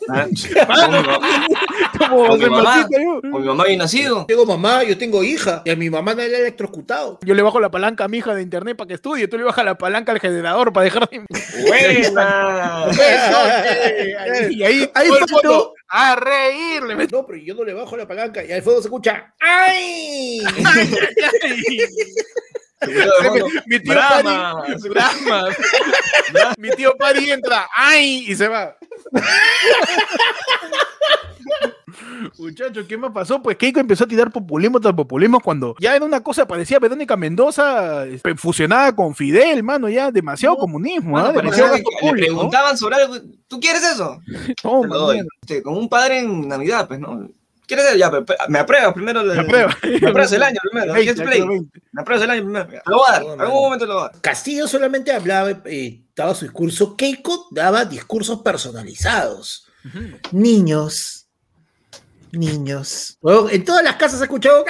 Ah, 0.09 0.27
¿Cómo 1.97 2.35
mi 2.35 2.41
soy 2.41 2.51
mamá. 2.51 2.63
machista 2.63 3.01
yo? 3.01 3.21
con 3.31 3.41
mi 3.41 3.47
mamá 3.47 3.65
bien 3.65 3.79
nacido. 3.79 4.27
Tengo 4.27 4.45
mamá, 4.45 4.83
yo 4.83 4.99
tengo 4.99 5.23
hija, 5.23 5.63
y 5.65 5.71
a 5.71 5.77
mi 5.77 5.91
mamá 5.91 6.15
no 6.15 6.23
le 6.23 6.35
ha 6.35 6.41
electrocutado. 6.41 7.21
Yo 7.23 7.35
le 7.35 7.43
bajo 7.43 7.61
la 7.61 7.71
palanca 7.71 8.03
a 8.03 8.09
mi 8.09 8.19
hija 8.19 8.35
de 8.35 8.43
internet 8.43 8.77
para 8.77 8.89
que 8.89 8.95
estudie, 8.95 9.29
tú 9.29 9.39
le 9.39 9.45
bajas 9.45 9.65
la 9.65 9.79
palanca 9.79 10.11
al 10.11 10.19
generador 10.19 10.73
para 10.73 10.85
dejar 10.85 11.09
de... 11.09 11.25
Buena. 11.69 12.87
Y 14.51 14.63
ahí, 14.65 14.91
Ahí 14.93 15.09
mundo 15.09 15.75
a 15.89 16.17
reír, 16.17 16.83
le 16.83 16.97
metió 16.97 17.19
No, 17.19 17.27
pero 17.27 17.39
yo 17.39 17.55
no 17.55 17.63
le 17.65 17.75
bajo 17.75 17.97
la 17.97 18.09
palanca 18.09 18.45
y 18.45 18.51
al 18.51 18.63
fondo 18.63 18.81
se 18.81 18.89
escucha 18.89 19.33
¡Ay! 19.39 20.41
Mi 23.67 23.81
tío 23.81 23.93
Brahma. 23.93 24.63
Pari, 24.63 24.89
Brahma. 24.89 25.49
mi 26.59 26.71
tío 26.71 26.95
Pari 26.97 27.31
entra, 27.31 27.69
¡ay! 27.75 28.25
y 28.29 28.35
se 28.37 28.49
va. 28.49 28.77
Muchachos, 32.39 32.87
¿qué 32.89 32.97
me 32.97 33.11
pasó? 33.11 33.43
Pues 33.43 33.57
Keiko 33.57 33.81
empezó 33.81 34.05
a 34.05 34.07
tirar 34.07 34.31
populismo 34.31 34.81
tras 34.81 34.95
populismo 34.95 35.41
cuando 35.41 35.75
ya 35.79 35.95
era 35.97 36.05
una 36.05 36.21
cosa, 36.23 36.47
parecía 36.47 36.79
Verónica 36.79 37.17
Mendoza 37.17 38.07
este, 38.07 38.35
fusionada 38.37 38.95
con 38.95 39.15
Fidel, 39.15 39.63
mano, 39.63 39.89
ya 39.89 40.11
demasiado 40.11 40.57
comunismo, 40.57 41.19
¿ah? 41.19 41.33
Demasiado 41.33 41.75
que 41.75 41.83
le 42.07 42.13
preguntaban 42.13 42.79
sobre 42.79 42.97
algo. 42.97 43.17
¿Tú 43.49 43.61
quieres 43.61 43.83
eso? 43.83 44.21
Toma, 44.63 44.83
Te 44.83 44.89
lo 44.89 44.99
doy. 44.99 45.15
mierda, 45.17 45.29
Este, 45.43 45.63
como 45.63 45.79
un 45.79 45.89
padre 45.89 46.21
en 46.21 46.49
Navidad, 46.49 46.87
pues, 46.89 47.01
¿no? 47.01 47.29
¿Quieres 47.75 47.87
eso? 47.87 47.97
Ya, 47.97 48.11
me 48.49 48.59
apruebas 48.59 48.93
primero. 48.93 49.25
Me 49.25 49.41
aprueba. 49.41 49.79
Me 49.83 49.97
apruebas 49.97 50.33
el 50.33 50.43
año 50.43 50.59
primero. 50.71 50.95
Ey, 50.97 51.05
¿Quieres 51.05 51.17
ya 51.17 51.25
play? 51.25 51.39
quedó 51.39 51.49
20. 51.49 51.83
Me 51.93 52.03
apruebas 52.03 52.25
el 52.25 52.31
año 52.31 52.43
primero. 52.43 52.67
Te 52.69 52.91
lo 52.91 52.97
voy 52.99 53.07
a 53.09 53.13
dar. 53.13 53.23
En 53.23 53.41
algún 53.41 53.63
momento 53.63 53.87
lo 53.87 53.95
voy 53.95 54.03
a 54.03 54.07
dar. 54.09 54.21
Castillo 54.21 54.69
solamente 54.69 55.11
hablaba, 55.11 55.51
eh, 55.65 56.03
daba 56.15 56.35
su 56.35 56.45
discurso. 56.45 56.97
Keiko 56.97 57.49
daba 57.51 57.87
discursos 57.87 58.43
personalizados. 58.43 59.67
Niños. 60.33 61.27
Niños. 62.31 63.17
Bueno, 63.23 63.49
en 63.49 63.65
todas 63.65 63.83
las 63.83 63.97
casas 63.97 64.19
se 64.19 64.25
escuchó. 64.27 64.65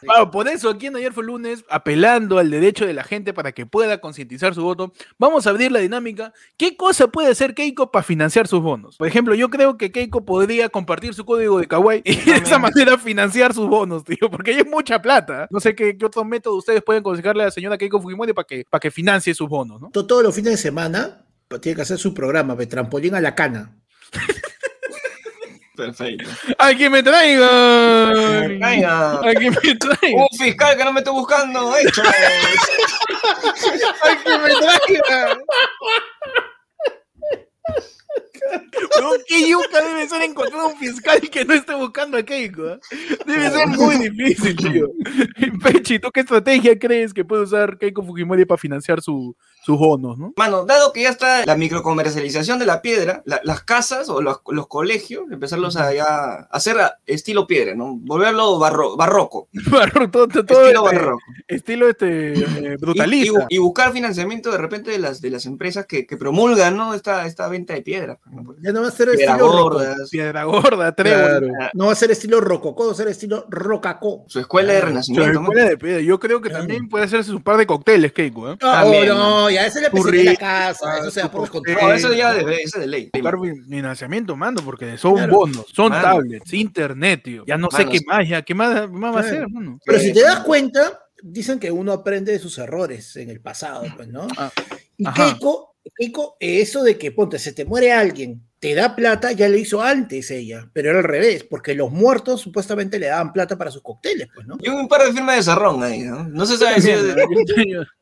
Claro, 0.00 0.30
por 0.30 0.48
eso 0.48 0.68
aquí 0.70 0.86
en 0.86 0.96
Ayer 0.96 1.12
fue 1.12 1.24
lunes, 1.24 1.64
apelando 1.68 2.38
al 2.38 2.50
derecho 2.50 2.86
de 2.86 2.92
la 2.92 3.04
gente 3.04 3.32
para 3.32 3.52
que 3.52 3.66
pueda 3.66 4.00
concientizar 4.00 4.54
su 4.54 4.62
voto, 4.62 4.92
vamos 5.18 5.46
a 5.46 5.50
abrir 5.50 5.72
la 5.72 5.80
dinámica. 5.80 6.32
¿Qué 6.56 6.76
cosa 6.76 7.08
puede 7.08 7.28
hacer 7.30 7.54
Keiko 7.54 7.90
para 7.90 8.02
financiar 8.02 8.46
sus 8.48 8.60
bonos? 8.62 8.96
Por 8.96 9.06
ejemplo, 9.08 9.34
yo 9.34 9.48
creo 9.50 9.76
que 9.76 9.90
Keiko 9.92 10.24
podría 10.24 10.68
compartir 10.68 11.14
su 11.14 11.24
código 11.24 11.58
de 11.58 11.66
Kawaii 11.66 12.02
y 12.04 12.16
de 12.16 12.36
esa 12.36 12.58
manera 12.58 12.98
financiar 12.98 13.54
sus 13.54 13.68
bonos, 13.68 14.04
tío, 14.04 14.30
porque 14.30 14.52
es 14.58 14.66
mucha 14.66 15.00
plata. 15.00 15.46
No 15.50 15.60
sé 15.60 15.74
qué, 15.74 15.96
qué 15.96 16.04
otro 16.06 16.24
método 16.24 16.56
ustedes 16.56 16.82
pueden 16.82 17.00
aconsejarle 17.00 17.42
a 17.42 17.46
la 17.46 17.50
señora 17.52 17.78
Keiko 17.78 18.00
Fujimori 18.00 18.32
para 18.32 18.46
que, 18.46 18.64
para 18.68 18.80
que 18.80 18.90
financie 18.90 19.34
sus 19.34 19.48
bonos, 19.48 19.80
¿no? 19.80 19.90
To- 19.90 20.06
Todos 20.06 20.22
los 20.22 20.34
fines 20.34 20.52
de 20.52 20.56
semana 20.58 21.24
pues, 21.48 21.60
tiene 21.60 21.76
que 21.76 21.82
hacer 21.82 21.98
su 21.98 22.12
programa 22.14 22.54
de 22.54 22.66
trampolín 22.66 23.14
a 23.14 23.20
la 23.20 23.34
cana. 23.34 23.76
Perfecto. 25.76 26.30
¡Ay, 26.58 26.76
que 26.76 26.88
me 26.88 27.02
traiga! 27.02 27.48
Caiga. 28.58 29.20
¡Ay, 29.22 29.34
que 29.34 29.50
me 29.50 29.74
traiga! 29.74 30.22
Un 30.22 30.38
fiscal 30.38 30.76
que 30.76 30.84
no 30.84 30.92
me 30.92 31.00
esté 31.00 31.10
buscando. 31.10 31.76
Hecho. 31.76 32.02
¡Ay, 34.02 34.16
que 34.24 34.38
me 34.38 34.48
traiga! 34.48 35.38
Weón, 38.98 39.20
¿Qué 39.26 39.48
yuca 39.48 39.82
debe 39.82 40.08
ser 40.08 40.22
encontrar 40.22 40.64
un 40.64 40.76
fiscal 40.78 41.20
que 41.20 41.44
no 41.44 41.54
esté 41.54 41.74
buscando 41.74 42.16
a 42.16 42.22
Keiko. 42.22 42.70
¿eh? 42.70 42.80
Debe 43.26 43.50
ser 43.50 43.66
muy 43.68 44.08
difícil, 44.08 44.56
tío. 44.56 44.90
Pechi, 45.62 45.98
¿tú 45.98 46.10
qué 46.10 46.20
estrategia 46.20 46.78
crees 46.78 47.12
que 47.12 47.24
puede 47.24 47.42
usar 47.42 47.76
Keiko 47.78 48.02
Fujimori 48.02 48.44
para 48.44 48.58
financiar 48.58 49.02
su, 49.02 49.36
sus 49.66 49.78
bonos, 49.78 50.16
no? 50.16 50.32
Mano, 50.36 50.64
dado 50.64 50.92
que 50.92 51.02
ya 51.02 51.08
está 51.08 51.44
la 51.44 51.56
microcomercialización 51.56 52.60
de 52.60 52.66
la 52.66 52.82
piedra, 52.82 53.22
la- 53.24 53.40
las 53.42 53.62
casas 53.64 54.08
o 54.08 54.20
los, 54.22 54.38
los 54.48 54.68
colegios, 54.68 55.24
empezarlos 55.30 55.76
a, 55.76 55.92
ya 55.92 56.46
hacer 56.52 56.78
a- 56.78 56.98
estilo 57.04 57.48
piedra, 57.48 57.74
¿no? 57.74 57.96
Volverlo 57.96 58.58
barro- 58.60 58.96
barroco. 58.96 59.48
Barro- 59.70 60.08
todo, 60.10 60.28
todo- 60.28 60.40
estilo 60.66 60.84
este- 60.86 60.96
barroco. 60.96 61.22
estilo 61.48 61.88
este, 61.88 62.32
eh, 62.32 62.34
Y, 62.38 62.66
y 62.74 62.76
brutalista. 62.76 63.32
bu- 63.40 63.46
y 63.48 63.58
buscar 63.58 63.92
financiamiento 63.92 64.52
de 64.52 64.58
repente 64.58 64.92
de 64.92 65.00
las, 65.00 65.20
de 65.20 65.30
las 65.30 65.46
empresas 65.46 65.84
que, 65.86 66.06
que 66.06 66.16
promulgan, 66.16 66.76
¿no? 66.76 66.94
Esta, 66.94 67.26
esta 67.26 67.48
venta 67.48 67.74
de 67.74 67.82
piedra. 67.82 68.18
por 68.22 68.32
ejemplo. 68.32 68.54
Ya 68.62 68.70
no 68.72 68.82
va 68.82 68.88
a 68.88 68.90
ser 68.92 69.10
Piedra 69.10 69.32
estilo 69.32 69.50
gordas, 69.50 70.10
Piedra 70.10 70.44
gorda, 70.44 70.92
trébol. 70.94 71.50
Claro. 71.50 71.70
No 71.74 71.86
va 71.86 71.92
a 71.92 71.96
ser 71.96 72.12
estilo 72.12 72.40
rococó, 72.40 72.86
va 72.86 72.92
a 72.92 72.94
ser 72.94 73.08
estilo 73.08 73.46
rocacó. 73.48 74.24
su 74.28 74.38
escuela 74.38 74.72
de 74.74 74.80
Su 74.80 74.86
renacimiento. 74.86 75.32
¿no? 75.32 75.40
escuela 75.48 75.64
de 75.70 75.76
piedra. 75.76 76.00
Yo 76.02 76.20
creo 76.20 76.40
que 76.40 76.50
Claro. 76.50 76.62
también 76.64 76.88
puede 76.88 77.04
hacerse 77.06 77.30
su 77.30 77.42
par 77.42 77.56
de 77.56 77.66
cócteles, 77.66 78.12
Keiko. 78.12 78.52
¿eh? 78.52 78.56
Ah, 78.62 78.82
También, 78.82 79.10
oh, 79.10 79.14
no, 79.14 79.50
ya 79.56 79.66
esa 79.66 79.78
es 79.78 79.82
la 79.84 79.90
Curry, 79.90 80.00
especialidad 80.00 80.24
de 80.24 80.32
la 80.32 80.38
casa, 80.38 80.98
eso 80.98 81.10
se 81.10 81.20
da 81.20 81.30
por 81.30 81.40
descontado. 81.42 81.80
No, 81.80 81.92
eso 81.92 82.12
ya 82.14 82.34
de, 82.34 82.54
eso 82.62 82.78
de 82.80 82.86
ley. 82.86 83.10
Buscar 83.12 83.34
financiamiento, 83.68 84.36
mando, 84.36 84.62
porque 84.62 84.96
son 84.98 85.14
Claro. 85.14 85.34
bonos, 85.34 85.66
son 85.74 85.90
Mano. 85.90 86.02
tablets, 86.02 86.52
internet, 86.52 87.20
tío. 87.24 87.44
Ya 87.46 87.56
no 87.56 87.70
sé 87.70 87.78
Mano, 87.78 87.90
qué 87.92 87.98
sí. 87.98 88.04
más, 88.06 88.28
ya, 88.28 88.42
qué 88.42 88.54
más, 88.54 88.90
más 88.90 89.14
va 89.14 89.18
a 89.18 89.22
hacer, 89.22 89.48
mano. 89.48 89.78
Pero 89.84 89.98
si 89.98 90.12
te 90.12 90.22
das 90.22 90.40
cuenta, 90.40 91.00
dicen 91.22 91.58
que 91.58 91.70
uno 91.70 91.92
aprende 91.92 92.32
de 92.32 92.38
sus 92.38 92.58
errores 92.58 93.16
en 93.16 93.30
el 93.30 93.40
pasado, 93.40 93.84
pues, 93.96 94.08
¿no? 94.08 94.26
Ah, 94.36 94.50
Y 94.96 95.06
ajá. 95.06 95.24
Keiko, 95.32 95.74
Keiko, 95.96 96.36
eso 96.40 96.82
de 96.82 96.96
que, 96.98 97.12
ponte, 97.12 97.38
se 97.38 97.52
te 97.52 97.64
muere 97.64 97.92
alguien, 97.92 98.42
te 98.58 98.74
da 98.74 98.96
plata, 98.96 99.32
ya 99.32 99.48
lo 99.48 99.56
hizo 99.56 99.82
antes 99.82 100.30
ella, 100.30 100.68
pero 100.72 100.90
era 100.90 100.98
al 100.98 101.04
revés, 101.04 101.44
porque 101.44 101.74
los 101.74 101.90
muertos 101.90 102.40
supuestamente 102.40 102.98
le 102.98 103.06
daban 103.06 103.32
plata 103.32 103.56
para 103.58 103.70
sus 103.70 103.82
cócteles, 103.82 104.28
pues, 104.34 104.46
¿no? 104.46 104.56
Y 104.62 104.68
un 104.68 104.88
par 104.88 105.02
de 105.04 105.12
firmas 105.12 105.36
de 105.36 105.42
zarrón 105.42 105.82
ahí, 105.82 106.00
¿no? 106.02 106.24
No 106.24 106.46
se 106.46 106.56
sabe 106.56 106.80
si 106.80 106.90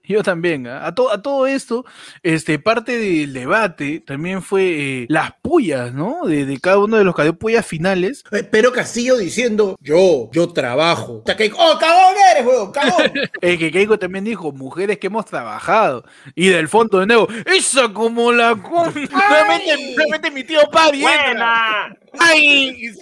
yo, 0.06 0.22
también. 0.22 0.66
¿ah? 0.66 0.86
A, 0.86 0.94
to- 0.94 1.10
a 1.10 1.22
todo 1.22 1.46
esto, 1.46 1.84
este, 2.22 2.58
parte 2.58 2.98
del 2.98 3.32
debate 3.32 4.00
también 4.06 4.42
fue 4.42 4.62
eh, 5.02 5.06
las 5.08 5.32
pullas, 5.40 5.94
¿no? 5.94 6.26
De, 6.26 6.44
de 6.44 6.60
cada 6.60 6.78
uno 6.78 6.98
de 6.98 7.04
los 7.04 7.14
pullas 7.38 7.66
finales. 7.66 8.22
Eh, 8.30 8.44
Pero 8.44 8.70
Castillo 8.72 9.16
diciendo, 9.16 9.76
yo, 9.80 10.28
yo 10.32 10.52
trabajo. 10.52 11.14
O 11.14 11.22
sea, 11.24 11.36
Keiko, 11.36 11.56
¡oh, 11.58 11.78
cagón 11.78 12.14
eres, 12.32 12.46
weón, 12.46 12.70
cagón! 12.72 13.12
Eh, 13.40 13.58
que 13.58 13.70
Keiko 13.70 13.98
también 13.98 14.24
dijo, 14.24 14.52
mujeres 14.52 14.98
que 14.98 15.06
hemos 15.06 15.24
trabajado. 15.26 16.04
Y 16.34 16.48
del 16.48 16.68
fondo 16.68 17.00
de 17.00 17.06
nuevo, 17.06 17.26
esa 17.46 17.92
como 17.92 18.30
la... 18.32 18.54
Nuevamente, 18.54 19.94
nuevamente 19.96 20.30
mi 20.44 20.48
tío 20.48 20.70
Paddy. 20.70 21.04
entra. 21.04 21.24
¡Buena! 21.24 21.96
¡Ay! 22.20 22.92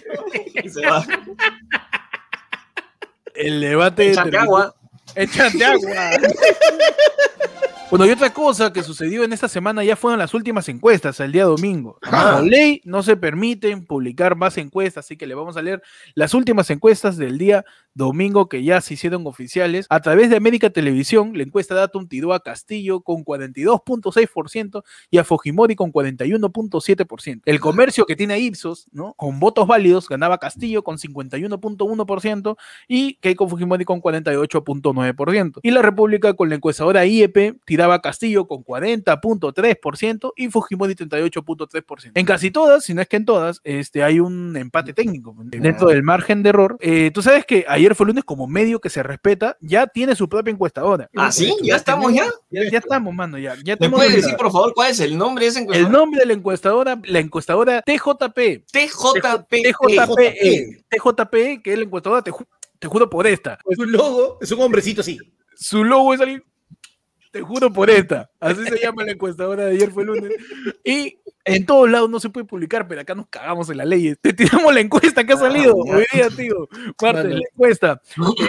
Y 0.63 0.69
se 0.69 0.87
va. 0.87 1.05
El 3.35 3.61
debate... 3.61 4.11
Échate 4.11 4.37
agua. 4.37 4.75
Échate 5.15 5.65
agua. 5.65 6.11
Bueno, 7.93 8.07
y 8.07 8.11
otra 8.11 8.33
cosa 8.33 8.73
que 8.73 8.83
sucedió 8.83 9.23
en 9.23 9.35
esta 9.35 9.49
semana 9.49 9.85
ya 9.85 9.97
fueron 9.97 10.19
las 10.19 10.33
últimas 10.33 10.67
encuestas, 10.71 11.21
el 11.21 11.31
día 11.31 11.45
domingo. 11.45 11.99
Por 12.01 12.43
ley 12.43 12.81
no 12.87 13.03
se 13.03 13.19
permiten 13.19 13.85
publicar 13.85 14.35
más 14.35 14.57
encuestas, 14.57 15.05
así 15.05 15.19
que 15.19 15.27
le 15.27 15.35
vamos 15.35 15.59
a 15.59 15.63
leer 15.63 15.83
las 16.15 16.33
últimas 16.33 16.71
encuestas 16.71 17.19
del 17.19 17.37
día 17.37 17.67
domingo 17.93 18.49
que 18.49 18.65
ya 18.65 18.81
se 18.81 18.95
hicieron 18.95 19.27
oficiales. 19.27 19.85
A 19.91 20.01
través 20.01 20.31
de 20.31 20.37
América 20.37 20.71
Televisión, 20.71 21.33
la 21.37 21.43
encuesta 21.43 21.75
Datum 21.75 22.09
tiró 22.09 22.33
a 22.33 22.43
Castillo 22.43 23.03
con 23.03 23.27
42.6% 23.27 24.83
y 25.11 25.19
a 25.19 25.25
Fujimori 25.25 25.77
con 25.77 25.93
41.7%. 25.93 27.43
El 27.45 27.61
comercio 27.61 28.07
que 28.07 28.17
tiene 28.17 28.41
Ipsos, 28.41 28.87
¿no? 28.91 29.13
Con 29.19 29.39
votos 29.39 29.67
válidos, 29.67 30.09
ganaba 30.09 30.39
Castillo 30.39 30.83
con 30.83 30.97
51.1% 30.97 32.57
y 32.89 33.17
Keiko 33.17 33.47
Fujimori 33.47 33.85
con 33.85 34.01
48.9%. 34.01 35.61
Y 35.63 35.71
la 35.73 35.83
República 35.83 36.33
con 36.33 36.49
la 36.49 36.55
encuestadora 36.55 37.05
IEP 37.05 37.59
tiraba 37.67 37.82
a 37.91 38.01
Castillo 38.01 38.47
con 38.47 38.65
40.3% 38.65 40.33
y 40.37 40.49
Fujimori 40.49 40.95
38.3%. 40.95 42.13
En 42.15 42.27
casi 42.27 42.51
todas, 42.51 42.85
si 42.85 42.95
no 42.95 43.03
es 43.03 43.09
que 43.09 43.17
en 43.17 43.25
todas, 43.25 43.61
este, 43.65 44.03
hay 44.03 44.21
un 44.21 44.57
empate 44.57 44.93
técnico 44.93 45.35
dentro 45.39 45.89
del 45.89 46.03
margen 46.03 46.43
de 46.43 46.51
error. 46.51 46.77
Eh, 46.81 47.11
Tú 47.13 47.23
sabes 47.23 47.45
que 47.45 47.65
ayer 47.69 47.95
fue 47.95 48.07
lunes 48.07 48.25
como 48.25 48.47
medio 48.47 48.81
que 48.81 48.91
se 48.91 49.03
respeta, 49.03 49.57
ya 49.61 49.87
tiene 49.87 50.15
su 50.15 50.29
propia 50.29 50.53
encuestadora. 50.53 51.09
¿Ah, 51.17 51.31
sí? 51.33 51.55
¿Ya 51.63 51.77
estamos 51.77 52.13
ya? 52.13 52.27
Ya, 52.51 52.63
ya 52.71 52.79
estamos, 52.79 53.15
mano, 53.15 53.39
ya. 53.39 53.55
ya 53.65 53.77
¿Me 53.81 53.91
puedes 53.91 54.15
decir, 54.15 54.37
por 54.37 54.51
favor, 54.53 54.73
cuál 54.75 54.91
es 54.91 55.01
el 55.01 55.17
nombre 55.17 55.45
de 55.45 55.51
ese 55.51 55.59
el 55.59 55.65
encuestador? 55.65 55.93
nombre 55.93 56.21
de 56.21 56.27
la 56.27 56.33
encuestadora, 56.33 57.01
la 57.05 57.19
encuestadora 57.19 57.83
TJP. 57.83 58.65
TJP. 58.73 59.51
TJPE, 59.51 60.85
TJPE, 60.89 61.63
que 61.63 61.73
es 61.73 61.79
la 61.79 61.85
encuestadora, 61.85 62.23
te, 62.23 62.31
ju- 62.31 62.47
te 62.79 62.89
juro 62.89 63.09
por 63.11 63.27
esta. 63.27 63.59
Su 63.75 63.85
logo 63.85 64.39
es 64.41 64.51
un 64.53 64.61
hombrecito 64.61 65.01
así. 65.01 65.19
Su 65.55 65.85
logo 65.85 66.15
es 66.15 66.21
alguien. 66.21 66.43
Te 67.33 67.41
juro 67.41 67.73
por 67.73 67.89
esta. 67.89 68.31
Así 68.39 68.63
se 68.63 68.79
llama 68.79 69.05
la 69.05 69.13
encuestadora 69.13 69.65
de 69.65 69.73
ayer 69.73 69.91
fue 69.91 70.05
lunes. 70.05 70.33
Y 70.85 71.19
en 71.47 71.65
todos 71.65 71.91
lados 71.91 72.11
no 72.11 72.21
se 72.21 72.29
puede 72.29 72.47
publicar, 72.47 72.87
pero 72.87 73.01
acá 73.01 73.15
nos 73.15 73.27
cagamos 73.29 73.71
en 73.71 73.79
la 73.79 73.87
ley. 73.87 74.15
Te 74.21 74.35
tiramos 74.35 74.73
la 74.75 74.81
encuesta 74.81 75.25
que 75.25 75.33
ha 75.33 75.39
salido 75.39 75.75
ya. 75.87 75.97
hoy 75.97 76.05
día, 76.13 76.29
tío. 76.29 76.69
Parte 76.99 77.21
de 77.21 77.29
Mano. 77.29 77.37
la 77.37 77.49
encuesta 77.51 78.03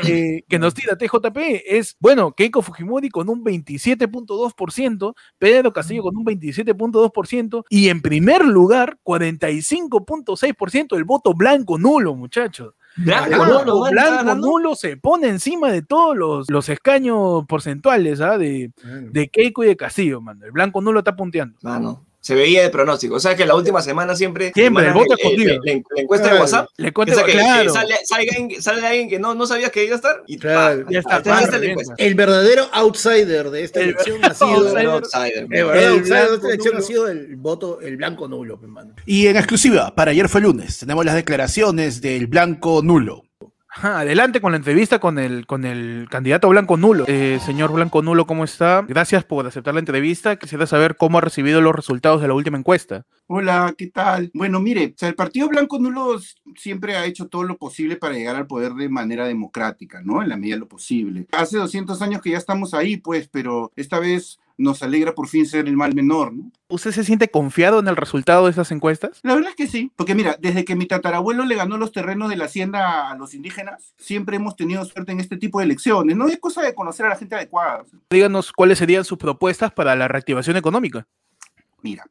eh, 0.05 0.43
que 0.49 0.59
nos 0.59 0.73
tira 0.73 0.97
TJP 0.97 1.63
es, 1.65 1.95
bueno, 1.97 2.33
Keiko 2.33 2.61
Fujimori 2.61 3.07
con 3.07 3.29
un 3.29 3.41
27.2%, 3.41 5.15
Pedro 5.39 5.71
Castillo 5.71 6.03
con 6.03 6.17
un 6.17 6.25
27.2% 6.25 7.63
y 7.69 7.87
en 7.87 8.01
primer 8.01 8.43
lugar, 8.43 8.99
45.6% 9.05 10.97
el 10.97 11.05
voto 11.05 11.33
blanco 11.33 11.77
nulo, 11.77 12.15
muchachos. 12.15 12.73
Blanco, 12.95 13.89
blanco 13.89 14.17
ganando. 14.17 14.35
nulo 14.35 14.75
se 14.75 14.97
pone 14.97 15.27
encima 15.27 15.71
de 15.71 15.81
todos 15.81 16.15
los, 16.15 16.49
los 16.49 16.69
escaños 16.69 17.45
porcentuales 17.47 18.21
¿ah? 18.21 18.37
de, 18.37 18.71
de 18.83 19.29
Keiko 19.29 19.63
y 19.63 19.67
de 19.67 19.75
Castillo, 19.75 20.21
mano. 20.21 20.45
El 20.45 20.51
blanco 20.51 20.79
nulo 20.81 20.99
está 20.99 21.15
punteando. 21.15 21.57
Mano, 21.63 22.05
se 22.23 22.35
veía 22.35 22.61
de 22.63 22.69
pronóstico. 22.69 23.15
O 23.15 23.19
sea 23.19 23.35
que 23.35 23.45
la 23.45 23.53
última 23.53 23.81
semana 23.81 24.15
siempre. 24.15 24.53
Siempre, 24.55 24.87
el 24.87 24.93
voto 24.93 25.15
escondido. 25.17 25.55
la, 25.61 25.73
la 25.95 26.01
encuesta 26.01 26.33
de. 26.33 26.39
WhatsApp. 26.39 26.69
Le 26.77 26.87
O 26.89 26.93
cuento, 26.93 27.15
sea 27.15 27.25
que, 27.25 27.33
que 27.33 27.37
claro. 27.37 27.73
sale, 27.73 27.95
sale 28.05 28.27
alguien, 28.31 28.61
sale 28.61 28.87
alguien 28.87 29.09
que 29.09 29.19
no, 29.19 29.35
no 29.35 29.45
sabías 29.45 29.71
que 29.71 29.83
iba 29.83 29.93
a 29.93 29.97
estar. 29.97 30.23
Y 30.25 30.37
Claro. 30.37 30.85
pa, 30.85 30.91
Ya 30.91 30.99
está, 30.99 31.15
ahí 31.15 31.19
está 31.43 31.51
pa, 31.51 31.57
la 31.59 31.65
encuesta. 31.65 31.93
El 31.97 32.15
verdadero 32.15 32.63
outsider 32.71 33.49
de 33.51 33.63
esta 33.65 33.81
El 33.81 33.89
elección 33.89 34.23
ha 34.23 34.33
sido. 34.33 34.47
outsider. 34.47 34.79
El 34.79 34.87
Outsider. 34.87 35.47
verdadero 35.47 35.79
El 35.81 35.99
outsider 35.99 35.99
de 35.99 36.23
esta 36.23 36.37
blanco 36.37 36.47
elección 36.47 36.73
ha 36.73 36.77
nulo. 36.77 36.87
sido 36.87 37.07
el 37.09 37.35
voto, 37.35 37.81
el 37.81 37.97
blanco 37.97 38.27
nulo, 38.29 38.59
hermano. 38.63 38.95
Y 39.05 39.27
en 39.27 39.35
exclusiva, 39.35 39.93
para 39.93 40.11
ayer 40.11 40.29
fue 40.29 40.39
lunes, 40.39 40.79
tenemos 40.79 41.03
las 41.03 41.15
declaraciones 41.15 41.99
del 41.99 42.27
blanco 42.27 42.81
nulo. 42.81 43.25
Adelante 43.81 44.39
con 44.39 44.51
la 44.51 44.57
entrevista 44.57 44.99
con 44.99 45.17
el, 45.17 45.47
con 45.47 45.65
el 45.65 46.07
candidato 46.09 46.47
Blanco 46.49 46.77
Nulo. 46.77 47.05
Eh, 47.07 47.39
señor 47.43 47.71
Blanco 47.71 48.01
Nulo, 48.03 48.27
¿cómo 48.27 48.43
está? 48.43 48.85
Gracias 48.87 49.23
por 49.23 49.47
aceptar 49.47 49.73
la 49.73 49.79
entrevista. 49.79 50.35
Quisiera 50.35 50.67
saber 50.67 50.95
cómo 50.95 51.17
ha 51.17 51.21
recibido 51.21 51.59
los 51.59 51.75
resultados 51.75 52.21
de 52.21 52.27
la 52.27 52.35
última 52.35 52.57
encuesta. 52.57 53.05
Hola, 53.27 53.73
¿qué 53.75 53.87
tal? 53.87 54.29
Bueno, 54.33 54.59
mire, 54.59 54.93
el 54.99 55.15
Partido 55.15 55.49
Blanco 55.49 55.79
Nulo 55.79 56.19
siempre 56.55 56.95
ha 56.95 57.05
hecho 57.05 57.27
todo 57.27 57.43
lo 57.43 57.57
posible 57.57 57.95
para 57.95 58.13
llegar 58.13 58.35
al 58.35 58.47
poder 58.47 58.73
de 58.73 58.89
manera 58.89 59.25
democrática, 59.25 60.01
¿no? 60.03 60.21
En 60.21 60.29
la 60.29 60.37
medida 60.37 60.55
de 60.55 60.59
lo 60.59 60.67
posible. 60.67 61.25
Hace 61.31 61.57
200 61.57 62.01
años 62.01 62.21
que 62.21 62.31
ya 62.31 62.37
estamos 62.37 62.73
ahí, 62.73 62.97
pues, 62.97 63.27
pero 63.27 63.71
esta 63.75 63.99
vez 63.99 64.39
nos 64.57 64.83
alegra 64.83 65.15
por 65.15 65.27
fin 65.27 65.45
ser 65.45 65.67
el 65.67 65.75
mal 65.75 65.93
menor, 65.95 66.33
¿no? 66.33 66.51
¿Usted 66.67 66.91
se 66.91 67.03
siente 67.03 67.29
confiado 67.29 67.79
en 67.79 67.87
el 67.87 67.95
resultado 67.95 68.45
de 68.45 68.51
estas 68.51 68.71
encuestas? 68.71 69.19
La 69.23 69.35
verdad 69.35 69.51
es 69.51 69.55
que 69.55 69.67
sí, 69.67 69.91
porque 69.95 70.15
mira, 70.15 70.37
desde 70.39 70.65
que 70.65 70.75
mi 70.75 70.85
tatarabuelo 70.85 71.45
le 71.45 71.55
ganó 71.55 71.77
los 71.77 71.91
terrenos 71.91 72.29
de 72.29 72.37
la 72.37 72.45
hacienda 72.45 73.09
a 73.09 73.15
los 73.15 73.33
indígenas, 73.33 73.93
siempre 73.97 74.37
hemos 74.37 74.55
tenido 74.55 74.83
suerte 74.85 75.11
en 75.11 75.19
este 75.19 75.37
tipo 75.37 75.59
de 75.59 75.65
elecciones, 75.65 76.15
¿no? 76.15 76.27
Es 76.27 76.39
cosa 76.39 76.61
de 76.61 76.73
conocer 76.73 77.05
a 77.05 77.09
la 77.09 77.15
gente 77.15 77.35
adecuada. 77.35 77.83
Díganos 78.09 78.51
cuáles 78.51 78.77
serían 78.77 79.05
sus 79.05 79.17
propuestas 79.17 79.71
para 79.71 79.95
la 79.95 80.07
reactivación 80.07 80.57
económica. 80.57 81.07
Mira, 81.81 82.05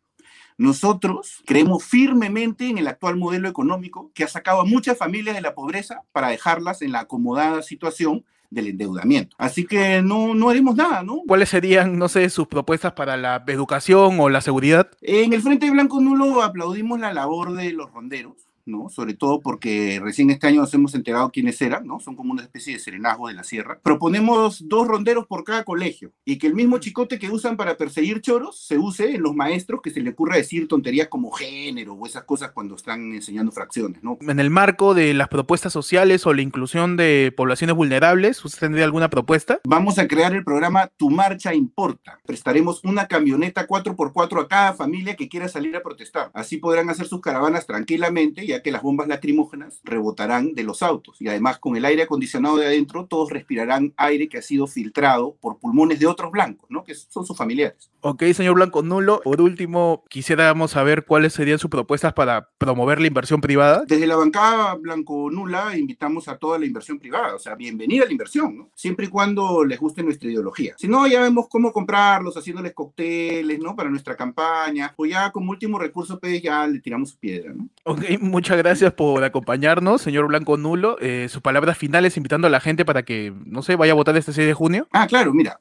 nosotros 0.58 1.42
creemos 1.46 1.84
firmemente 1.84 2.68
en 2.68 2.78
el 2.78 2.86
actual 2.86 3.16
modelo 3.16 3.48
económico 3.48 4.10
que 4.14 4.24
ha 4.24 4.28
sacado 4.28 4.60
a 4.60 4.64
muchas 4.64 4.98
familias 4.98 5.34
de 5.34 5.42
la 5.42 5.54
pobreza 5.54 6.02
para 6.12 6.28
dejarlas 6.28 6.82
en 6.82 6.92
la 6.92 7.00
acomodada 7.00 7.62
situación 7.62 8.24
del 8.52 8.68
endeudamiento. 8.68 9.34
Así 9.38 9.66
que 9.66 10.02
no, 10.02 10.34
no 10.34 10.50
haremos 10.50 10.76
nada, 10.76 11.02
¿no? 11.02 11.22
¿Cuáles 11.26 11.48
serían, 11.48 11.98
no 11.98 12.08
sé, 12.08 12.28
sus 12.28 12.46
propuestas 12.46 12.92
para 12.92 13.16
la 13.16 13.42
educación 13.46 14.20
o 14.20 14.28
la 14.28 14.40
seguridad? 14.40 14.90
En 15.00 15.32
el 15.32 15.42
Frente 15.42 15.70
Blanco 15.70 16.00
Nulo 16.00 16.42
aplaudimos 16.42 17.00
la 17.00 17.12
labor 17.12 17.54
de 17.54 17.72
los 17.72 17.90
ronderos, 17.92 18.48
¿no? 18.66 18.88
Sobre 18.88 19.14
todo 19.14 19.40
porque 19.40 20.00
recién 20.02 20.30
este 20.30 20.46
año 20.46 20.60
nos 20.60 20.74
hemos 20.74 20.94
enterado 20.94 21.30
quiénes 21.30 21.60
eran, 21.62 21.86
¿no? 21.86 22.00
Son 22.00 22.16
como 22.16 22.32
una 22.32 22.42
especie 22.42 22.74
de 22.74 22.78
serenazgo 22.78 23.28
de 23.28 23.34
la 23.34 23.44
sierra. 23.44 23.80
Proponemos 23.82 24.68
dos 24.68 24.86
ronderos 24.86 25.26
por 25.26 25.44
cada 25.44 25.64
colegio 25.64 26.12
y 26.24 26.38
que 26.38 26.46
el 26.46 26.54
mismo 26.54 26.78
chicote 26.78 27.18
que 27.18 27.30
usan 27.30 27.56
para 27.56 27.76
perseguir 27.76 28.20
choros 28.20 28.64
se 28.66 28.78
use 28.78 29.14
en 29.14 29.22
los 29.22 29.34
maestros 29.34 29.80
que 29.82 29.90
se 29.90 30.00
le 30.00 30.10
ocurra 30.10 30.36
decir 30.36 30.68
tonterías 30.68 31.08
como 31.08 31.30
género 31.30 31.94
o 31.94 32.06
esas 32.06 32.24
cosas 32.24 32.52
cuando 32.52 32.76
están 32.76 33.12
enseñando 33.12 33.52
fracciones, 33.52 34.02
¿no? 34.02 34.18
En 34.20 34.40
el 34.40 34.50
marco 34.50 34.94
de 34.94 35.14
las 35.14 35.28
propuestas 35.28 35.72
sociales 35.72 36.26
o 36.26 36.34
la 36.34 36.42
inclusión 36.42 36.96
de 36.96 37.32
poblaciones 37.36 37.76
vulnerables, 37.76 38.44
¿usted 38.44 38.60
tendría 38.60 38.84
alguna 38.84 39.10
propuesta? 39.10 39.60
Vamos 39.64 39.98
a 39.98 40.06
crear 40.06 40.34
el 40.34 40.44
programa 40.44 40.90
Tu 40.96 41.10
Marcha 41.10 41.54
Importa. 41.54 42.18
Prestaremos 42.24 42.82
una 42.84 43.06
camioneta 43.06 43.66
4x4 43.66 44.42
a 44.42 44.48
cada 44.48 44.72
familia 44.74 45.16
que 45.16 45.28
quiera 45.28 45.48
salir 45.48 45.76
a 45.76 45.82
protestar. 45.82 46.30
Así 46.34 46.58
podrán 46.58 46.90
hacer 46.90 47.06
sus 47.06 47.20
caravanas 47.20 47.66
tranquilamente 47.66 48.44
y 48.44 48.51
ya 48.52 48.62
que 48.62 48.70
las 48.70 48.82
bombas 48.82 49.08
lacrimógenas 49.08 49.80
rebotarán 49.84 50.54
de 50.54 50.62
los 50.62 50.82
autos 50.82 51.20
y 51.20 51.28
además 51.28 51.58
con 51.58 51.76
el 51.76 51.84
aire 51.84 52.02
acondicionado 52.02 52.56
de 52.56 52.66
adentro 52.66 53.06
todos 53.06 53.30
respirarán 53.30 53.92
aire 53.96 54.28
que 54.28 54.38
ha 54.38 54.42
sido 54.42 54.66
filtrado 54.66 55.36
por 55.40 55.58
pulmones 55.58 55.98
de 55.98 56.06
otros 56.06 56.30
blancos, 56.30 56.70
¿no? 56.70 56.84
que 56.84 56.94
son 56.94 57.26
sus 57.26 57.36
familiares. 57.36 57.90
Ok, 58.00 58.24
señor 58.34 58.54
Blanco 58.54 58.82
Nulo. 58.82 59.20
Por 59.22 59.40
último, 59.40 60.04
quisiéramos 60.08 60.72
saber 60.72 61.04
cuáles 61.04 61.32
serían 61.32 61.58
sus 61.58 61.70
propuestas 61.70 62.12
para 62.12 62.48
promover 62.58 63.00
la 63.00 63.06
inversión 63.06 63.40
privada. 63.40 63.84
Desde 63.86 64.06
la 64.06 64.16
bancada 64.16 64.74
Blanco 64.74 65.30
Nula 65.30 65.76
invitamos 65.76 66.28
a 66.28 66.36
toda 66.36 66.58
la 66.58 66.66
inversión 66.66 66.98
privada, 66.98 67.34
o 67.34 67.38
sea, 67.38 67.54
bienvenida 67.54 68.02
a 68.02 68.06
la 68.06 68.12
inversión, 68.12 68.56
¿no? 68.56 68.70
siempre 68.74 69.06
y 69.06 69.08
cuando 69.08 69.64
les 69.64 69.78
guste 69.78 70.02
nuestra 70.02 70.28
ideología. 70.28 70.74
Si 70.78 70.88
no, 70.88 71.06
ya 71.06 71.20
vemos 71.20 71.46
cómo 71.48 71.72
comprarlos, 71.72 72.36
haciéndoles 72.36 72.74
cócteles, 72.74 73.58
¿no? 73.60 73.76
Para 73.76 73.90
nuestra 73.90 74.16
campaña, 74.16 74.92
o 74.96 75.06
ya 75.06 75.30
como 75.30 75.50
último 75.50 75.78
recurso, 75.78 76.18
pues 76.18 76.42
ya 76.42 76.66
le 76.66 76.80
tiramos 76.80 77.10
su 77.10 77.18
piedra, 77.18 77.52
¿no? 77.54 77.68
Ok, 77.84 78.02
muchas 78.20 78.41
gracias 78.50 78.92
por 78.92 79.22
acompañarnos, 79.24 80.02
señor 80.02 80.26
Blanco 80.26 80.56
Nulo. 80.56 80.96
Eh, 81.00 81.28
sus 81.28 81.42
palabras 81.42 81.78
finales 81.78 82.16
invitando 82.16 82.46
a 82.46 82.50
la 82.50 82.60
gente 82.60 82.84
para 82.84 83.02
que, 83.04 83.32
no 83.46 83.62
sé, 83.62 83.76
vaya 83.76 83.92
a 83.92 83.96
votar 83.96 84.16
este 84.16 84.32
6 84.32 84.46
de 84.46 84.54
junio. 84.54 84.88
Ah, 84.92 85.06
claro, 85.06 85.32
mira, 85.32 85.60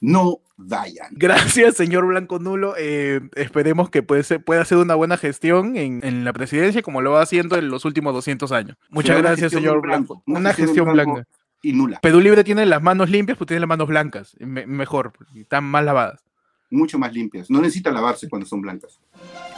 no 0.00 0.38
vayan. 0.56 1.08
Gracias, 1.12 1.76
señor 1.76 2.06
Blanco 2.06 2.38
Nulo. 2.38 2.74
Eh, 2.78 3.20
esperemos 3.36 3.90
que 3.90 4.02
puede 4.02 4.22
ser- 4.22 4.42
pueda 4.44 4.62
hacer 4.62 4.78
una 4.78 4.94
buena 4.94 5.16
gestión 5.16 5.76
en, 5.76 6.00
en 6.04 6.24
la 6.24 6.32
presidencia 6.32 6.82
como 6.82 7.00
lo 7.02 7.12
va 7.12 7.22
haciendo 7.22 7.56
en 7.56 7.68
los 7.68 7.84
últimos 7.84 8.12
200 8.14 8.50
años. 8.52 8.76
Muchas 8.90 9.18
gracias, 9.18 9.52
señor 9.52 9.80
blanco, 9.80 10.22
una 10.26 10.40
Una 10.40 10.54
gestión 10.54 10.92
blanca. 10.92 11.24
Y 11.64 11.72
nula, 11.72 12.00
Perú 12.00 12.20
Libre 12.20 12.42
tiene 12.42 12.66
las 12.66 12.82
manos 12.82 13.08
limpias, 13.08 13.38
pues 13.38 13.46
tiene 13.46 13.60
las 13.60 13.68
manos 13.68 13.86
blancas. 13.86 14.34
Me- 14.40 14.66
mejor, 14.66 15.12
están 15.36 15.62
más 15.64 15.84
lavadas. 15.84 16.24
Mucho 16.72 16.98
más 16.98 17.12
limpias. 17.12 17.50
No 17.50 17.60
necesitan 17.60 17.94
lavarse 17.94 18.28
cuando 18.28 18.46
son 18.46 18.60
blancas. 18.60 18.98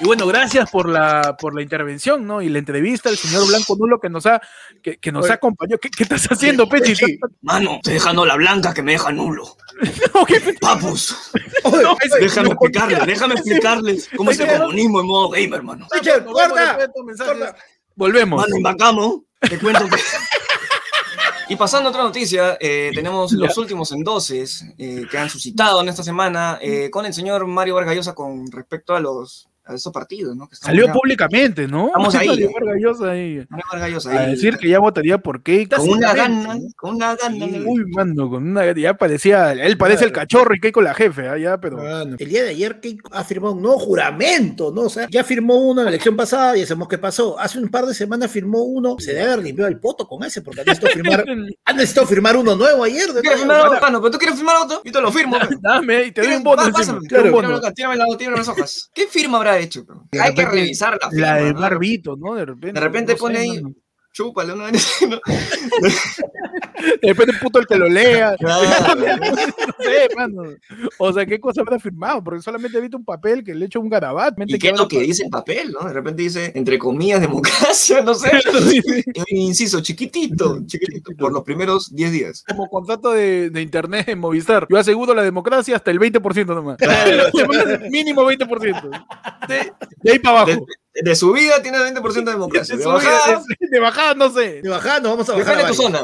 Y 0.00 0.04
bueno, 0.04 0.26
gracias 0.26 0.70
por 0.70 0.88
la, 0.88 1.36
por 1.38 1.54
la 1.54 1.62
intervención, 1.62 2.26
¿no? 2.26 2.42
Y 2.42 2.48
la 2.48 2.58
entrevista 2.58 3.08
al 3.08 3.16
señor 3.16 3.46
Blanco 3.46 3.76
Nulo 3.78 4.00
que 4.00 4.10
nos 4.10 4.26
ha, 4.26 4.40
que, 4.82 4.98
que 4.98 5.12
nos 5.12 5.30
acompañó. 5.30 5.78
¿Qué, 5.78 5.88
qué 5.90 6.02
estás 6.02 6.26
haciendo, 6.30 6.68
Pechi? 6.68 6.94
Pechi. 6.94 7.18
Mano, 7.42 7.76
estoy 7.76 7.94
dejando 7.94 8.26
la 8.26 8.34
blanca 8.36 8.74
que 8.74 8.82
me 8.82 8.92
deja 8.92 9.12
nulo. 9.12 9.56
No, 10.14 10.24
¿qué 10.26 10.40
pe- 10.40 10.54
Papus, 10.60 11.30
Oye, 11.64 11.82
No, 11.82 11.92
oye, 11.92 12.20
déjame 12.20 12.48
no, 12.48 12.54
explicarles, 12.54 13.06
déjame 13.06 13.34
explicarles 13.34 14.08
cómo 14.16 14.30
es 14.30 14.40
el 14.40 14.48
comunismo 14.58 15.00
en 15.00 15.06
modo 15.06 15.30
gamer, 15.30 15.62
mano. 15.62 15.86
Peche, 15.90 16.24
corta. 16.24 16.78
Volvemos. 17.96 18.40
Mano, 18.42 18.56
en 18.56 18.62
Bacamo, 18.62 19.24
te 19.40 19.58
cuento 19.58 19.86
que... 19.88 19.96
Y 21.48 21.56
pasando 21.56 21.88
a 21.88 21.90
otra 21.90 22.02
noticia, 22.02 22.56
eh, 22.60 22.90
tenemos 22.94 23.32
los 23.32 23.56
últimos 23.58 23.92
endoses 23.92 24.64
eh, 24.78 25.02
que 25.10 25.18
han 25.18 25.28
suscitado 25.28 25.82
en 25.82 25.88
esta 25.88 26.02
semana 26.02 26.58
eh, 26.60 26.90
con 26.90 27.04
el 27.04 27.12
señor 27.12 27.46
Mario 27.46 27.74
Vargallosa 27.74 28.14
con 28.14 28.50
respecto 28.50 28.94
a 28.94 29.00
los 29.00 29.48
a 29.66 29.74
estos 29.74 29.92
partidos, 29.92 30.36
¿no? 30.36 30.48
Que 30.48 30.56
Salió 30.56 30.86
ya- 30.86 30.92
públicamente, 30.92 31.66
¿no? 31.66 31.86
Estamos 31.86 32.14
ahí. 32.14 32.28
Mario 32.28 32.50
Vargas 32.54 32.76
Llosa 33.90 34.10
ahí. 34.10 34.16
A 34.18 34.26
decir 34.28 34.56
que 34.58 34.68
ya 34.68 34.78
votaría 34.78 35.18
por 35.18 35.42
Keiko. 35.42 35.76
con 35.76 35.88
una 35.88 36.08
Tácitamente, 36.14 36.46
gana, 36.48 36.60
con 36.76 36.94
una 36.96 37.16
gana. 37.16 37.46
Sí. 37.46 37.62
Uy, 37.66 37.84
mano, 37.86 38.28
con 38.30 38.46
una 38.48 38.72
ya 38.72 38.94
parecía, 38.94 39.52
él 39.52 39.78
parece 39.78 40.04
el 40.04 40.12
cachorro 40.12 40.54
y 40.54 40.60
Keiko 40.60 40.82
la 40.82 40.94
jefe, 40.94 41.28
¿ah? 41.28 41.38
ya, 41.38 41.58
pero 41.60 41.80
El 41.82 42.16
día 42.28 42.42
de 42.44 42.50
ayer 42.50 42.80
Keiko 42.80 43.08
ha 43.14 43.24
firmado 43.24 43.54
un 43.54 43.62
nuevo 43.62 43.78
juramento, 43.78 44.70
¿no? 44.74 44.82
O 44.82 44.90
sea, 44.90 45.08
ya 45.10 45.24
firmó 45.24 45.56
uno 45.56 45.80
en 45.80 45.84
la 45.86 45.90
elección 45.90 46.16
pasada 46.16 46.56
y 46.56 46.66
sabemos 46.66 46.88
qué 46.88 46.98
pasó. 46.98 47.38
Hace 47.38 47.58
un 47.58 47.68
par 47.68 47.86
de 47.86 47.94
semanas 47.94 48.30
firmó 48.30 48.62
uno, 48.64 48.96
se 48.98 49.12
debe 49.14 49.32
haber 49.32 49.44
limpiado 49.44 49.68
el 49.70 49.78
poto 49.78 50.06
con 50.06 50.22
ese, 50.24 50.42
porque 50.42 50.60
ha 50.60 50.64
necesitado 50.64 50.92
firmar, 50.92 51.24
ha 51.64 51.72
necesitado 51.72 52.06
firmar 52.06 52.36
uno 52.36 52.54
nuevo 52.54 52.84
ayer. 52.84 53.12
de 53.12 53.20
¿Quieres 53.22 53.44
nuevo. 53.46 53.62
firmar 53.62 53.78
otro? 53.78 54.00
Pero 54.00 54.10
tú 54.10 54.18
quieres 54.18 54.36
firmar 54.36 54.56
otro 54.62 54.80
y 54.84 54.92
te 54.92 55.00
lo 55.00 55.10
firmo. 55.12 55.38
pe. 55.48 55.56
dame 55.60 56.04
y 56.04 56.12
te 56.12 56.22
doy 56.22 56.34
un 56.34 56.42
bono 56.44 56.62
pásame, 56.70 57.00
tírame 57.06 58.36
las 58.36 58.48
hojas. 58.48 58.90
¿Qué 58.94 59.06
firma 59.06 59.38
habrá 59.38 59.53
hecho? 59.58 59.86
pe? 59.86 59.94
De 60.12 60.20
Hay 60.20 60.34
que 60.34 60.42
repente, 60.42 60.60
revisar 60.62 60.98
la 61.00 61.10
firma. 61.10 61.26
La 61.26 61.34
de. 61.36 61.52
Barbito, 61.52 62.16
¿no? 62.16 62.34
De 62.34 62.44
repente. 62.44 62.72
De 62.72 62.80
repente 62.80 63.12
no 63.12 63.16
sé, 63.16 63.20
pone 63.20 63.38
ahí, 63.38 63.62
mano. 63.62 63.74
chúpale 64.12 64.52
una 64.52 64.70
¿no? 64.70 64.78
De 67.02 67.08
repente 67.08 67.32
el 67.32 67.38
puto 67.38 67.58
el 67.60 67.66
que 67.66 67.76
lo 67.76 67.88
lea. 67.88 68.34
Claro. 68.38 68.62
No 70.04 70.08
sé, 70.08 70.16
mano. 70.16 70.42
O 70.98 71.12
sea, 71.12 71.26
¿qué 71.26 71.40
cosa 71.40 71.60
habrá 71.60 71.78
firmado? 71.78 72.22
Porque 72.22 72.42
solamente 72.42 72.78
he 72.78 72.80
visto 72.80 72.96
un 72.96 73.04
papel 73.04 73.44
que 73.44 73.54
le 73.54 73.66
echa 73.66 73.78
un 73.78 73.88
garabat. 73.88 74.34
¿Y 74.46 74.58
qué 74.58 74.70
es 74.70 74.78
lo 74.78 74.88
que 74.88 75.00
dice 75.00 75.24
el 75.24 75.30
papel, 75.30 75.72
no? 75.72 75.86
De 75.86 75.92
repente 75.92 76.22
dice, 76.22 76.52
entre 76.54 76.78
comillas, 76.78 77.20
democracia, 77.20 78.02
no 78.02 78.14
sé. 78.14 78.30
Inciso 79.28 79.80
chiquitito, 79.82 80.64
chiquitito, 80.66 81.12
por 81.16 81.32
los 81.32 81.42
primeros 81.42 81.94
10 81.94 82.12
días. 82.12 82.44
Como 82.48 82.68
contrato 82.68 83.12
de, 83.12 83.50
de 83.50 83.62
internet 83.62 84.08
en 84.08 84.18
Movistar. 84.18 84.66
Yo 84.70 84.78
aseguro 84.78 85.14
la 85.14 85.22
democracia 85.22 85.76
hasta 85.76 85.90
el 85.90 85.98
20% 85.98 86.46
nomás. 86.46 86.78
Mínimo 87.90 88.22
20%. 88.22 89.06
De, 89.48 89.72
de 90.02 90.12
ahí 90.12 90.18
para 90.18 90.42
abajo. 90.42 90.66
De 90.94 91.16
su 91.16 91.32
vida 91.32 91.60
tiene 91.62 91.78
20% 91.78 92.12
de 92.24 92.32
democracia. 92.32 92.76
De, 92.76 92.82
De 92.82 92.88
bajada, 92.88 93.42
de- 93.60 93.66
de 93.68 93.80
bajada, 93.80 94.14
no 94.14 94.30
sé. 94.30 94.62
De 94.62 94.68
bajar, 94.68 95.02
nos 95.02 95.12
vamos 95.12 95.28
a 95.28 95.32
bajar. 95.32 95.56
depende 95.56 95.62
de 95.72 95.76
tu 95.76 95.82
zona. 95.82 96.00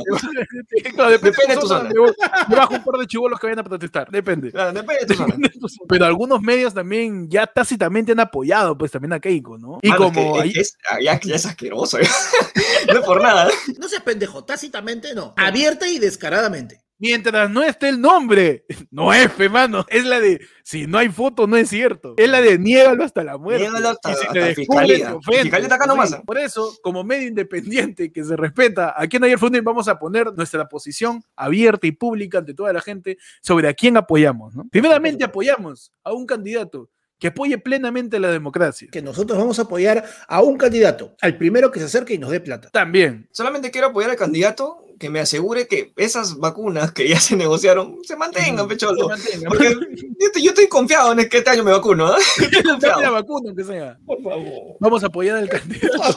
Claro, 0.94 1.10
depende, 1.10 1.30
Depende 1.30 1.54
de 1.54 1.60
tu 1.60 1.66
zona. 1.68 1.90
zona. 1.90 2.46
Me 2.48 2.56
bajo 2.56 2.74
un 2.74 2.84
par 2.84 3.00
de 3.00 3.06
chivolos 3.06 3.38
que 3.38 3.46
vayan 3.46 3.58
a 3.60 3.64
protestar. 3.64 4.10
Depende. 4.10 4.50
Claro, 4.50 4.72
depende 4.72 5.06
de 5.06 5.14
tu 5.14 5.68
zona. 5.68 5.86
Pero 5.88 6.04
algunos 6.06 6.40
medios 6.42 6.74
también 6.74 7.28
ya 7.30 7.46
tácitamente 7.46 8.12
han 8.12 8.20
apoyado 8.20 8.76
pues 8.76 8.90
también 8.90 9.12
a 9.12 9.20
Keiko, 9.20 9.58
¿no? 9.58 9.78
Y 9.82 9.88
Mano, 9.90 10.06
es 10.08 10.12
como 10.12 10.34
que 10.34 10.40
ahí- 10.42 10.52
es, 10.56 10.76
ah, 10.90 10.96
ya, 11.00 11.20
ya 11.20 11.34
es 11.36 11.46
asqueroso. 11.46 11.98
no 12.88 12.92
es 12.98 13.04
por 13.06 13.22
nada. 13.22 13.48
No 13.78 13.88
seas 13.88 14.02
pendejo, 14.02 14.44
tácitamente 14.44 15.14
no. 15.14 15.34
Abierta 15.36 15.88
y 15.88 15.98
descaradamente. 15.98 16.80
Mientras 17.00 17.50
no 17.50 17.64
esté 17.64 17.88
el 17.88 18.00
nombre, 18.00 18.64
no 18.92 19.12
es, 19.12 19.32
fe, 19.32 19.48
mano. 19.48 19.84
Es 19.88 20.04
la 20.04 20.20
de 20.20 20.40
si 20.62 20.86
no 20.86 20.98
hay 20.98 21.08
foto, 21.08 21.48
no 21.48 21.56
es 21.56 21.68
cierto. 21.68 22.14
Es 22.16 22.28
la 22.28 22.40
de 22.40 22.58
niégalo 22.58 23.02
hasta 23.02 23.24
la 23.24 23.36
muerte. 23.38 23.64
Niégalo 23.64 23.88
hasta- 23.88 24.12
y 24.12 24.14
si 24.14 24.26
hasta 24.26 24.54
fiscalía. 24.54 25.16
Fiscalía 25.22 25.58
está 25.66 25.74
acá 25.74 25.86
nomás. 25.86 26.14
Por 26.24 26.38
eso, 26.38 26.72
como 26.82 27.02
medio 27.02 27.26
independiente 27.26 28.12
que 28.12 28.22
se 28.22 28.36
respeta, 28.36 28.94
aquí 28.96 29.16
en 29.16 29.24
Ayer 29.24 29.38
Funding 29.38 29.64
vamos 29.64 29.88
a 29.88 29.98
poner 29.98 30.32
nuestra 30.34 30.68
posición 30.68 31.22
abierta 31.34 31.86
y 31.88 31.92
pública 31.92 32.38
ante 32.38 32.54
toda 32.54 32.72
la 32.72 32.80
gente 32.80 33.18
sobre 33.42 33.68
a 33.68 33.74
quién 33.74 33.96
apoyamos. 33.96 34.54
¿no? 34.54 34.68
Primeramente, 34.70 35.24
apoyamos 35.24 35.92
a 36.04 36.12
un 36.12 36.26
candidato 36.26 36.90
que 37.18 37.28
apoye 37.28 37.58
plenamente 37.58 38.18
la 38.18 38.30
democracia. 38.30 38.88
Que 38.90 39.02
nosotros 39.02 39.38
vamos 39.38 39.58
a 39.58 39.62
apoyar 39.62 40.04
a 40.26 40.40
un 40.42 40.56
candidato, 40.56 41.16
al 41.20 41.36
primero 41.36 41.70
que 41.70 41.78
se 41.78 41.84
acerque 41.86 42.14
y 42.14 42.18
nos 42.18 42.30
dé 42.30 42.40
plata. 42.40 42.70
También, 42.70 43.28
Solamente 43.30 43.70
quiero 43.70 43.88
apoyar 43.88 44.10
al 44.10 44.16
candidato 44.16 44.82
que 45.00 45.08
me 45.08 45.18
asegure 45.18 45.66
que 45.66 45.94
esas 45.96 46.36
vacunas 46.36 46.92
que 46.92 47.08
ya 47.08 47.18
se 47.18 47.34
negociaron 47.34 47.96
se 48.02 48.16
mantengan, 48.16 48.68
pecholo. 48.68 49.08
Porque 49.48 49.74
yo 50.18 50.26
estoy, 50.26 50.42
yo 50.42 50.50
estoy 50.50 50.68
confiado 50.68 51.12
en 51.12 51.26
que 51.26 51.38
este 51.38 51.48
año 51.48 51.64
me 51.64 51.72
vacuno. 51.72 52.14
¿eh? 52.14 52.20
Estoy 52.36 53.02
la 53.02 53.08
vacuna, 53.08 53.48
aunque 53.48 53.64
sea. 53.64 53.98
Por 54.04 54.22
favor. 54.22 54.76
Vamos 54.78 55.02
a 55.02 55.06
apoyar 55.06 55.38
al 55.38 55.48
candidato 55.48 56.16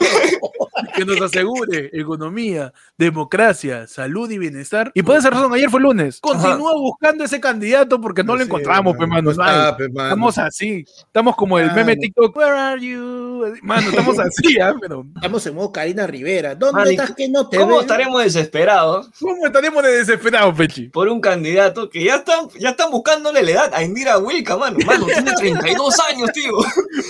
que 0.96 1.06
nos 1.06 1.22
asegure 1.22 1.92
economía, 1.94 2.74
democracia, 2.98 3.88
salud 3.88 4.30
y 4.30 4.38
bienestar. 4.38 4.92
Y 4.94 5.02
por 5.02 5.16
esa 5.16 5.30
razón, 5.30 5.54
ayer 5.54 5.70
fue 5.70 5.80
lunes. 5.80 6.20
Continúa 6.20 6.74
buscando 6.74 7.24
ese 7.24 7.40
candidato 7.40 8.02
porque 8.02 8.22
no 8.22 8.36
lo 8.36 8.44
encontramos, 8.44 8.98
pe, 8.98 9.08
mano. 9.08 9.32
no 9.32 9.38
no 9.38 9.44
hay. 9.44 9.50
está, 9.50 9.78
pe, 9.78 9.88
mano. 9.88 10.10
Estamos 10.10 10.38
así. 10.38 10.84
Estamos 10.86 11.38
como 11.38 11.58
el 11.58 11.72
meme. 11.72 11.96
TikTok. 11.96 12.36
Where 12.36 12.52
are 12.52 12.82
you? 12.86 13.56
Mano, 13.62 13.88
estamos 13.88 14.20
así, 14.20 14.60
¿ah? 14.60 14.76
Pero, 14.82 15.06
Estamos 15.16 15.48
en 15.48 15.56
modo 15.56 15.72
Karina 15.72 16.06
Rivera. 16.06 16.54
¿Dónde 16.54 16.80
Mano, 16.80 16.92
¿y 16.92 16.96
estás 16.96 17.16
que 17.16 17.30
no 17.30 17.48
te 17.48 17.56
¿Cómo 17.58 17.80
estaremos 17.80 18.22
desesperados 18.22 18.73
¿cómo 19.20 19.46
estaremos 19.46 19.84
de 19.84 19.98
desesperados, 19.98 20.56
Pechi? 20.56 20.90
por 20.90 21.08
un 21.08 21.20
candidato 21.22 21.90
que 21.90 22.04
ya 22.04 22.18
están, 22.18 22.48
ya 22.60 22.70
están 22.72 22.92
buscándole 22.92 23.44
la 23.44 23.52
edad 23.52 23.74
a 23.74 23.84
Indira 23.84 24.18
Wilka, 24.18 24.58
mano? 24.58 24.78
Mano, 24.86 25.06
tiene 25.06 25.32
32 25.32 26.00
años, 26.12 26.32
tío. 26.32 26.52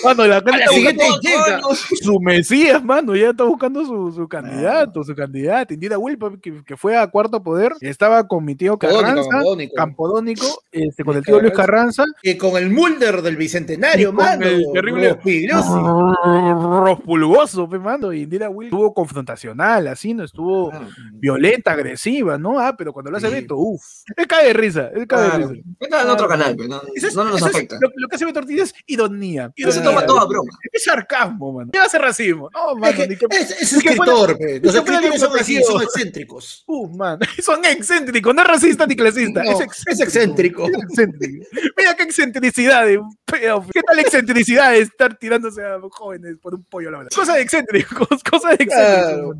Mano, 0.04 0.26
la 0.26 0.42
la 0.42 0.68
siguiente 0.68 1.06
su 2.02 2.20
Mesías, 2.20 2.84
mano, 2.84 3.16
ya 3.16 3.30
está 3.30 3.44
buscando 3.44 3.86
su, 3.86 4.12
su 4.12 4.28
candidato, 4.28 5.04
su 5.04 5.16
candidata. 5.16 5.74
Indira 5.74 5.98
Wilpa, 5.98 6.32
que, 6.42 6.64
que 6.64 6.78
fue 6.78 6.98
a 6.98 7.08
cuarto 7.08 7.42
poder, 7.42 7.74
estaba 7.82 8.28
con 8.28 8.46
mi 8.46 8.56
tío 8.56 8.78
Campodónico, 8.78 9.08
Carranza, 9.14 9.30
Campodónico. 9.30 9.76
Campodónico, 9.76 10.64
este, 10.72 11.04
con 11.04 11.18
el 11.18 11.24
tío 11.24 11.40
Luis 11.40 11.54
Carranza, 11.54 12.04
Que 12.22 12.38
con 12.38 12.58
el 12.58 12.70
Mulder 12.70 13.22
del 13.22 13.38
Bicentenario, 13.38 14.10
con 14.10 14.18
mano. 14.18 14.46
el 14.46 14.66
terrible-. 14.74 15.18
Rospulgoso, 16.24 17.70
pe, 17.70 17.80
mano. 17.80 18.14
Y 18.14 18.22
Indira 18.24 18.50
Will 18.50 18.68
estuvo 18.68 18.94
confrontacional, 18.94 19.88
así, 19.88 20.14
no 20.14 20.24
estuvo 20.24 20.72
violenta, 21.54 21.72
agresiva, 21.72 22.38
¿no? 22.38 22.60
Ah, 22.60 22.76
pero 22.78 22.94
cuando 22.94 23.12
lo 23.12 23.18
hace 23.18 23.28
Sí. 23.28 23.34
Beto, 23.34 23.58
uff. 23.58 23.82
Él 24.16 24.28
cae 24.28 24.48
de 24.48 24.54
risa, 24.54 24.90
él 24.94 25.08
cae 25.08 25.40
de 25.40 25.48
risa. 25.48 25.68
Está 25.80 26.02
en 26.04 26.10
otro 26.10 26.28
canal, 26.28 26.56
pues, 26.56 26.70
no, 26.70 26.82
Eso 26.96 27.08
es- 27.08 27.16
no 27.16 27.24
nos 27.26 27.38
es- 27.38 27.44
afecta. 27.44 27.78
lo, 27.82 27.90
lo 27.96 28.08
que 28.08 28.16
hace 28.16 28.26
Beto 28.26 28.40
Ortiz 28.40 28.62
es 28.62 28.74
ironía. 28.86 29.52
No 29.58 29.72
se 29.72 29.82
toma 29.82 30.06
todo 30.06 30.20
a 30.20 30.26
broma. 30.28 30.52
Es 30.72 30.84
sarcasmo, 30.84 31.54
mano. 31.54 31.70
¿Qué 31.72 31.80
hace 31.80 31.98
racismo? 31.98 32.50
No, 32.54 32.76
mano, 32.76 32.98
Es, 33.04 33.08
que- 33.20 33.26
es, 33.30 33.52
es 33.52 33.82
que 33.84 33.90
escritor. 33.90 34.30
Los 34.30 34.38
que 34.40 34.82
fuera 34.82 34.98
escritores 34.98 35.20
son 35.22 35.40
así, 35.40 35.64
son 35.64 35.82
excéntricos. 35.82 36.64
Uf, 36.68 36.92
man. 36.96 37.20
Son 37.44 37.64
excéntricos, 37.66 38.34
no 38.36 38.42
es 38.42 38.48
racista 38.48 38.86
ni 38.86 38.96
clasista. 38.96 39.44
No, 39.44 39.52
es, 39.52 40.00
excéntrico. 40.00 40.68
Mira 41.78 41.96
qué 41.96 42.04
excentricidad. 42.04 42.86
de 42.86 42.98
un 42.98 43.16
pedo. 43.26 43.66
¿Qué 43.74 43.82
tal 43.82 44.00
excentricidad 44.00 44.72
de 44.72 44.80
estar 44.80 45.18
tirándose 45.18 45.64
a 45.64 45.80
jóvenes 45.92 46.38
por 46.42 46.56
un 46.56 46.64
pollo 46.64 46.90
a 46.90 46.92
la 46.92 46.98
verdad? 47.00 47.12
Cosa 47.16 47.36
de 47.36 47.42
excéntricos, 47.42 48.08
cosa 48.30 48.50
de 48.50 48.56
excéntricos. 48.56 48.76
Claro. 48.76 49.34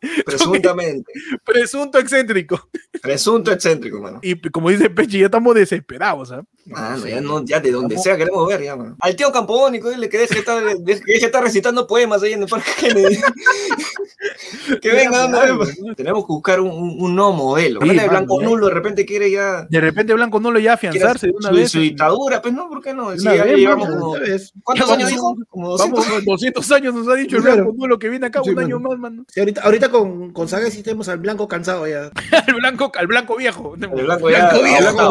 Presuntamente. 0.24 1.12
Presunto 1.44 1.98
excéntrico. 1.98 2.68
Presunto 3.02 3.52
excéntrico, 3.52 4.00
mano. 4.00 4.20
Y 4.22 4.40
como 4.50 4.70
dice 4.70 4.90
Pechi, 4.90 5.20
ya 5.20 5.26
estamos 5.26 5.54
desesperados. 5.54 6.32
¿ah? 6.32 6.42
Ah, 6.74 6.94
no, 6.96 7.02
sí. 7.02 7.10
ya, 7.10 7.20
no, 7.20 7.44
ya 7.44 7.58
de 7.60 7.72
donde 7.72 7.98
sea 7.98 8.16
queremos 8.16 8.46
ver, 8.46 8.62
ya, 8.62 8.76
mano. 8.76 8.96
Al 9.00 9.16
tío 9.16 9.32
Campónico, 9.32 9.90
dile 9.90 10.08
que 10.08 10.18
deje 10.18 10.34
de 10.34 10.40
estar, 10.40 10.62
deje 10.78 11.02
de 11.04 11.14
estar 11.26 11.42
recitando 11.42 11.86
poemas 11.86 12.22
ahí 12.22 12.32
en 12.34 12.42
el 12.42 12.48
Parque 12.48 12.70
Kennedy. 12.78 13.18
que 14.82 14.90
venga, 14.92 15.26
dando 15.28 15.66
Tenemos 15.96 16.24
que 16.26 16.32
buscar 16.32 16.60
un, 16.60 16.70
un- 16.70 16.96
un 17.02 17.14
nuevo 17.16 17.32
modelo. 17.32 17.80
Sí, 17.80 17.88
de 17.88 17.94
mano, 17.96 18.08
blanco 18.10 18.40
ya. 18.40 18.46
nulo 18.46 18.66
de 18.68 18.74
repente 18.74 19.06
quiere 19.06 19.30
ya. 19.30 19.66
De 19.68 19.80
repente 19.80 20.12
Blanco 20.14 20.38
no 20.40 20.50
lo 20.50 20.58
ya 20.58 20.74
afianzarse 20.74 21.28
de 21.28 21.32
una 21.32 21.48
su, 21.48 21.54
vez. 21.54 21.70
su 21.70 21.80
dictadura, 21.80 22.42
pues 22.42 22.54
no, 22.54 22.68
¿por 22.68 22.82
qué 22.82 22.92
no? 22.94 23.14
Ya 23.16 23.44
vez, 23.44 23.56
llevamos 23.56 23.88
mano, 23.88 24.00
como. 24.00 24.16
¿Cuántos 24.62 24.86
Vamos, 24.88 24.90
años 24.98 25.08
dijo? 25.10 25.36
Como 25.48 25.70
200. 25.70 26.06
Vamos, 26.06 26.24
200 26.24 26.72
años 26.72 26.94
nos 26.94 27.08
ha 27.08 27.14
dicho 27.14 27.36
el 27.36 27.42
Claro. 27.42 27.56
Blanco 27.64 27.76
Nulo 27.78 27.98
que 27.98 28.08
viene 28.08 28.26
acá 28.26 28.40
Sí, 28.44 28.50
un 28.50 28.56
mano. 28.56 28.66
año 28.66 28.80
más, 28.80 28.98
mano. 28.98 29.24
Sí, 29.28 29.40
ahorita, 29.40 29.62
ahorita 29.62 29.88
con, 29.88 30.32
con 30.32 30.48
Sagasti 30.48 30.82
tenemos 30.82 31.08
al 31.08 31.18
blanco 31.18 31.48
cansado 31.48 31.86
ya. 31.88 32.10
Al 32.46 32.54
blanco, 32.54 32.92
al 32.96 33.06
blanco 33.06 33.36
viejo. 33.36 33.74
El 33.80 33.88
blanco 34.04 34.30
ya. 34.30 34.50
Blanco 34.52 34.62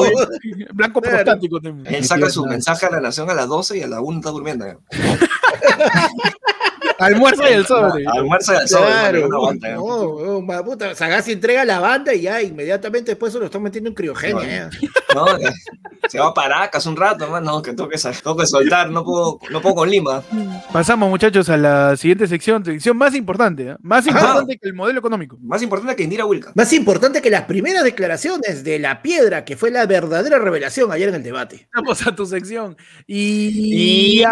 viejo. 0.04 0.28
Blanco 0.74 1.02
Claro. 1.02 1.18
prostático. 1.18 1.39
Él 1.86 2.06
saca 2.06 2.30
su 2.30 2.46
mensaje 2.46 2.86
a 2.86 2.92
la 2.92 3.02
nación 3.02 3.30
a 3.30 3.34
las 3.34 3.48
12 3.48 3.78
y 3.78 3.82
a 3.82 3.88
la 3.88 4.02
1 4.02 4.20
está 4.20 4.32
durmiendo. 4.32 4.66
Almuerza 7.00 7.50
y 7.50 7.54
el 7.54 7.66
sobre. 7.66 8.06
Almuerza 8.08 8.58
al 8.60 8.68
sol, 8.68 8.84
Claro, 8.86 9.28
no 9.28 9.54
no, 10.42 10.64
puta, 10.64 10.94
entrega 11.28 11.66
la 11.66 11.80
banda 11.80 12.14
y 12.14 12.22
ya 12.22 12.42
inmediatamente 12.42 13.12
después 13.12 13.34
se 13.34 13.40
lo 13.40 13.46
están 13.46 13.64
metiendo 13.64 13.90
en 13.90 13.96
criogenia. 13.96 14.70
No, 15.16 15.26
se 16.08 16.20
va 16.20 16.28
a 16.28 16.34
Paracas 16.34 16.86
un 16.86 16.96
rato, 16.96 17.28
más 17.30 17.42
no, 17.42 17.62
que 17.62 17.74
tengo 17.74 17.90
que, 17.90 17.98
tengo 17.98 18.38
que 18.38 18.46
soltar, 18.46 18.90
no 18.90 19.04
puedo, 19.04 19.40
no 19.50 19.62
puedo 19.62 19.76
con 19.76 19.90
Lima. 19.90 20.24
Pasamos, 20.72 21.10
muchachos, 21.10 21.50
a 21.50 21.58
la 21.58 21.98
siguiente 21.98 22.28
sección. 22.28 22.64
Sección 22.64 22.98
más 22.98 23.16
importante. 23.16 23.70
¿eh? 23.70 23.76
Más 23.82 24.08
Ajá. 24.08 24.20
importante 24.20 24.58
que 24.58 24.68
el 24.68 24.74
modelo 24.74 25.00
económico. 25.00 25.38
Más 25.42 25.62
importante 25.62 25.96
que 25.96 26.04
Indira 26.04 26.26
Wilka. 26.26 26.52
Más 26.56 26.72
importante 26.74 27.22
que 27.22 27.30
las 27.30 27.44
primeras 27.44 27.84
declaraciones 27.84 28.64
de 28.64 28.80
la 28.80 29.02
piedra, 29.02 29.46
que 29.46 29.58
fue 29.58 29.72
la 29.72 29.86
verdadera 29.86 30.40
revelación 30.40 30.92
ayer 30.92 31.10
en 31.10 31.16
el 31.16 31.24
debate. 31.24 31.68
Vamos 31.74 32.06
a 32.06 32.16
tu 32.16 32.26
sección. 32.26 32.78
Y. 33.08 34.22
Y. 34.22 34.24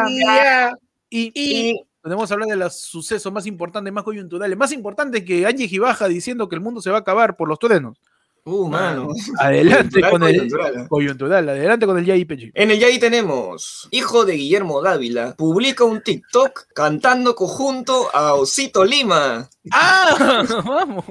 y- 1.10 1.87
Podemos 2.08 2.32
hablar 2.32 2.48
de 2.48 2.56
los 2.56 2.80
sucesos 2.80 3.34
más 3.34 3.46
importantes, 3.48 3.92
más 3.92 4.06
coyunturales, 4.06 4.58
más 4.58 4.72
importantes 4.72 5.26
que 5.26 5.46
Angie 5.46 5.68
Gibaja 5.68 6.08
diciendo 6.08 6.48
que 6.48 6.56
el 6.56 6.62
mundo 6.62 6.82
se 6.82 6.90
va 6.90 6.96
a 6.96 7.00
acabar 7.02 7.36
por 7.36 7.50
los 7.50 7.60
truenos. 7.60 7.98
Uh, 8.46 8.70
mano. 8.70 9.10
Adelante 9.40 10.00
Coyuntural, 10.00 10.12
con 10.12 10.24
el 10.24 10.36
coyuntural, 10.38 10.78
¿eh? 10.78 10.88
coyuntural, 10.88 11.50
adelante 11.50 11.86
con 11.86 11.98
el 11.98 12.06
YIPG. 12.06 12.52
En 12.54 12.72
el 12.72 12.80
Yay 12.80 12.98
tenemos, 12.98 13.90
hijo 13.92 14.24
de 14.24 14.36
Guillermo 14.36 14.82
Dávila, 14.82 15.36
publica 15.36 15.84
un 15.84 16.02
TikTok 16.02 16.68
cantando 16.74 17.36
conjunto 17.36 18.10
a 18.16 18.36
Osito 18.36 18.86
Lima. 18.86 19.50
¡Ah! 19.74 20.46
Vamos. 20.66 21.04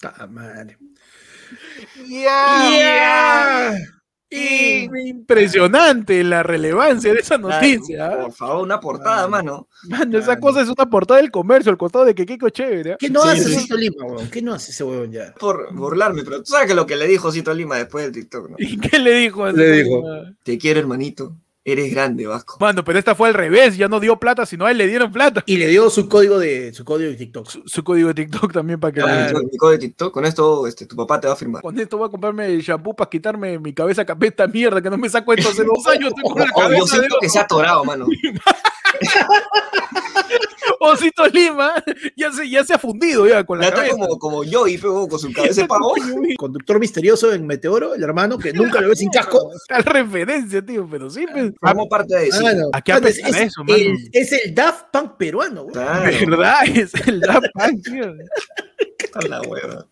Ta 0.00 0.26
madre. 0.26 0.78
Yeah. 2.08 3.76
Y 4.32 4.88
impresionante 5.08 6.22
la 6.22 6.44
relevancia 6.44 7.12
de 7.12 7.18
esa 7.18 7.36
noticia. 7.36 8.22
Por 8.22 8.32
favor, 8.32 8.62
una 8.62 8.78
portada, 8.78 9.26
mano. 9.26 9.66
Mano, 9.88 10.18
esa 10.18 10.38
cosa 10.38 10.60
es 10.60 10.68
una 10.68 10.88
portada 10.88 11.20
del 11.20 11.32
comercio, 11.32 11.72
al 11.72 11.78
costado 11.78 12.04
de 12.04 12.14
que 12.14 12.24
Keiko 12.24 12.48
chévere. 12.48 12.92
¿ah? 12.92 12.96
¿Qué 12.98 13.10
no 13.10 13.22
Sí, 13.22 13.28
hace 13.28 13.44
sí. 13.44 13.56
Osito 13.56 13.76
Lima, 13.76 14.04
weón? 14.04 14.30
¿Qué 14.30 14.40
no 14.40 14.54
hace 14.54 14.70
ese 14.70 14.84
huevón 14.84 15.10
ya? 15.10 15.34
Por 15.34 15.74
burlarme, 15.74 16.22
pero 16.22 16.42
tú 16.42 16.52
sabes 16.52 16.68
que 16.68 16.74
lo 16.74 16.86
que 16.86 16.94
le 16.96 17.08
dijo 17.08 17.28
Osito 17.28 17.52
Lima 17.52 17.76
después 17.76 18.04
del 18.04 18.12
TikTok, 18.12 18.50
¿no? 18.50 18.56
¿Y 18.58 18.78
qué 18.78 19.00
le 19.00 19.14
dijo? 19.14 19.44
a 19.44 19.52
Le 19.52 19.72
dijo. 19.82 20.04
Te 20.44 20.58
quiero, 20.58 20.78
hermanito. 20.78 21.36
Eres 21.62 21.92
grande, 21.92 22.26
Vasco. 22.26 22.56
Mano, 22.58 22.82
pero 22.84 22.98
esta 22.98 23.14
fue 23.14 23.28
al 23.28 23.34
revés, 23.34 23.76
ya 23.76 23.86
no 23.86 24.00
dio 24.00 24.18
plata, 24.18 24.46
sino 24.46 24.64
a 24.64 24.70
él 24.70 24.78
le 24.78 24.86
dieron 24.86 25.12
plata. 25.12 25.42
Y 25.44 25.58
le 25.58 25.66
dio 25.68 25.90
su 25.90 26.08
código 26.08 26.38
de 26.38 26.72
su 26.72 26.86
código 26.86 27.10
de 27.10 27.16
TikTok. 27.16 27.46
Su, 27.48 27.62
su 27.66 27.84
código 27.84 28.08
de 28.08 28.14
TikTok 28.14 28.50
también 28.50 28.80
para 28.80 28.92
que 28.94 29.00
Con 29.02 29.10
la- 29.10 29.26
el 29.26 29.32
código 29.34 29.70
de 29.70 29.78
TikTok, 29.78 30.12
con 30.14 30.24
esto 30.24 30.66
este, 30.66 30.86
tu 30.86 30.96
papá 30.96 31.20
te 31.20 31.26
va 31.26 31.34
a 31.34 31.36
firmar. 31.36 31.60
Con 31.62 31.78
esto 31.78 31.98
voy 31.98 32.08
a 32.08 32.10
comprarme 32.10 32.46
el 32.46 32.62
shampoo 32.62 32.96
para 32.96 33.10
quitarme 33.10 33.58
mi 33.58 33.74
cabeza 33.74 34.06
capeta 34.06 34.46
mierda, 34.46 34.80
que 34.80 34.88
no 34.88 34.96
me 34.96 35.10
saco 35.10 35.34
esto 35.34 35.50
hace 35.50 35.64
dos 35.64 35.86
años. 35.86 36.12
La 36.34 36.46
Oh, 36.54 36.62
yo 36.70 36.84
de 36.84 36.86
siento 36.90 37.16
que 37.20 37.28
se 37.28 37.38
ha 37.38 37.42
atorado, 37.42 37.84
mano. 37.84 38.06
Osito 40.82 41.26
Lima. 41.28 41.74
Ya 42.16 42.32
se, 42.32 42.48
ya 42.48 42.64
se 42.64 42.72
ha 42.74 42.78
fundido 42.78 43.28
ya 43.28 43.44
con 43.44 43.58
la 43.58 43.64
Ya 43.64 43.68
está 43.68 43.80
cabeza. 43.82 43.98
como, 43.98 44.18
como 44.18 44.44
yo 44.44 44.66
y 44.66 44.78
pegó 44.78 45.06
con 45.08 45.18
su 45.18 45.30
cabeza 45.32 45.62
de 45.62 45.68
pavo. 45.68 45.94
Conductor 46.38 46.80
misterioso 46.80 47.32
en 47.32 47.46
Meteoro, 47.46 47.94
el 47.94 48.02
hermano, 48.02 48.38
que 48.38 48.52
nunca 48.52 48.80
lo 48.80 48.88
ve 48.88 48.96
sin 48.96 49.10
casco. 49.10 49.50
Tal 49.68 49.84
referencia, 49.84 50.64
tío, 50.64 50.88
pero 50.90 51.10
sí. 51.10 51.26
pues, 51.30 51.52
Formó 51.60 51.86
parte 51.88 52.16
de 52.16 52.28
eso. 52.28 52.42
Mano, 52.42 52.70
¿A 52.72 52.80
qué 52.80 52.92
es, 52.92 53.18
eso, 53.18 53.62
mano? 53.64 53.74
el, 53.78 53.96
es 54.12 54.32
el 54.32 54.54
Daft 54.54 54.86
Punk 54.90 55.16
peruano. 55.18 55.66
Claro, 55.66 56.10
¿Verdad? 56.30 56.60
Es 56.74 56.94
el 57.06 57.20
Daft 57.20 57.46
Punk, 57.52 57.82
tío. 57.84 58.14
está 58.98 59.20
la 59.28 59.42
hueva. 59.42 59.86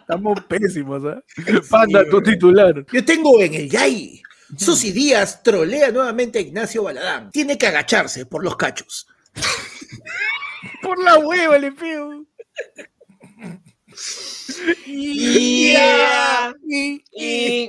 Estamos 0.00 0.40
pésimos, 0.48 1.02
¿ah? 1.04 1.22
Panda, 1.68 2.04
tu 2.10 2.22
titular. 2.22 2.84
Yo 2.92 3.04
tengo 3.04 3.40
en 3.40 3.54
el 3.54 3.68
Yay. 3.70 4.22
Susy 4.56 4.90
Díaz 4.92 5.42
trolea 5.42 5.90
nuevamente 5.92 6.38
a 6.38 6.42
Ignacio 6.42 6.82
Baladán. 6.82 7.30
Tiene 7.30 7.56
que 7.56 7.66
agacharse 7.68 8.26
por 8.26 8.42
los 8.42 8.56
cachos. 8.56 9.06
Por 10.82 11.02
la 11.02 11.18
hueva 11.18 11.58
le 11.58 11.72
pego. 11.72 12.24
Yeah. 14.86 16.54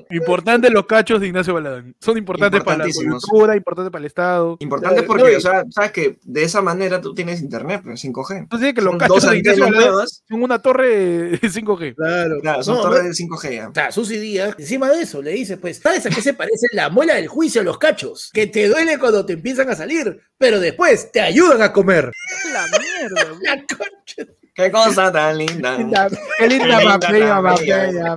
Importantes 0.10 0.72
los 0.72 0.86
cachos 0.86 1.20
de 1.20 1.28
Ignacio 1.28 1.54
Baladán. 1.54 1.96
Son 2.00 2.18
importantes 2.18 2.64
para 2.64 2.86
la 2.86 2.92
cultura, 2.92 3.56
importantes 3.56 3.92
para 3.92 4.00
el 4.00 4.06
Estado. 4.06 4.58
importante 4.60 5.02
No, 5.02 5.08
porque, 5.08 5.32
no, 5.32 5.38
o 5.38 5.42
sea, 5.42 5.64
sabes 5.70 5.92
que 5.92 6.20
de 6.24 6.44
esa 6.44 6.62
manera 6.62 7.02
tú 7.02 7.14
tienes 7.14 7.42
internet, 7.42 7.82
pero 7.84 7.96
5G. 7.96 8.38
Entonces 8.40 8.74
que 8.74 8.82
los 8.82 8.92
Son 8.92 9.00
cachos 9.00 9.24
dos 9.24 9.32
de 9.32 9.38
Ignacio 9.38 9.66
Baladán 9.66 10.08
son 10.08 10.44
una 10.44 10.60
torre 10.60 10.88
de 10.88 11.40
5G. 11.42 11.96
Claro, 11.96 12.40
Claro, 12.42 12.64
son 12.64 12.76
No, 12.76 12.82
torres 12.82 13.04
no, 13.04 13.10
de 13.10 13.14
5G 13.14 13.56
ya. 13.56 13.70
O 13.70 13.74
sea, 13.74 13.92
Susy 13.92 14.18
Díaz, 14.18 14.56
encima 14.58 14.90
de 14.90 15.02
eso, 15.02 15.22
le 15.22 15.32
dice, 15.32 15.58
pues, 15.58 15.78
¿sabes 15.78 16.06
a 16.06 16.10
qué 16.10 16.22
se 16.22 16.34
parece 16.34 16.68
la 16.74 16.90
muela 16.90 17.16
del 17.16 17.28
juicio 17.28 17.62
a 17.62 17.64
los 17.64 17.78
cachos? 17.78 18.32
Que 18.34 18.48
te 18.48 18.68
duele 18.68 18.98
cuando 18.98 19.26
te 19.26 19.34
empiezan 19.34 19.70
a 19.70 19.76
salir, 19.76 20.20
pero 20.38 20.60
después 20.60 21.12
te 21.12 21.22
ayudan 21.22 21.62
a 21.62 21.72
comer. 21.72 22.12
La 22.54 22.66
mierda. 22.80 23.38
La 23.42 23.56
concha. 23.56 24.32
Qué 24.64 24.72
cosa 24.72 25.12
tan 25.12 25.38
linda. 25.38 25.78
Qué 25.78 25.84
linda 25.84 26.10
Qué 26.40 26.48
linda 26.48 26.80
papilla, 27.00 27.42
papilla. 27.42 28.16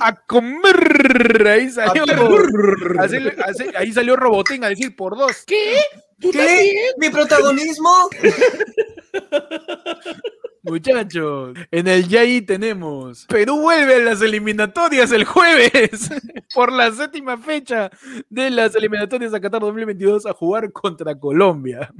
A 0.00 0.14
comer. 0.26 1.46
Ahí 1.48 1.70
salió. 1.70 2.04
así- 2.98 3.16
así- 3.44 3.70
ahí 3.76 3.92
salió 3.92 4.16
Robotín 4.16 4.64
a 4.64 4.68
decir 4.68 4.94
por 4.96 5.16
dos. 5.16 5.44
¿Qué? 5.46 5.76
¿Qué? 6.20 6.72
¿Mi 6.98 7.10
protagonismo? 7.10 7.90
Muchachos, 10.64 11.58
en 11.72 11.88
el 11.88 12.06
Yai 12.08 12.40
tenemos. 12.42 13.26
Perú 13.26 13.60
vuelve 13.60 13.96
a 13.96 13.98
las 13.98 14.22
eliminatorias 14.22 15.10
el 15.10 15.24
jueves 15.24 16.08
por 16.54 16.70
la 16.70 16.92
séptima 16.92 17.36
fecha 17.36 17.90
de 18.30 18.48
las 18.50 18.74
eliminatorias 18.76 19.34
a 19.34 19.40
Qatar 19.40 19.60
2022 19.60 20.24
a 20.26 20.32
jugar 20.32 20.70
contra 20.70 21.18
Colombia. 21.18 21.92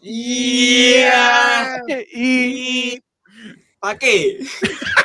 Yeah. 0.00 1.78
Y 2.12 3.02
¿Para 3.80 3.98
qué? 3.98 4.38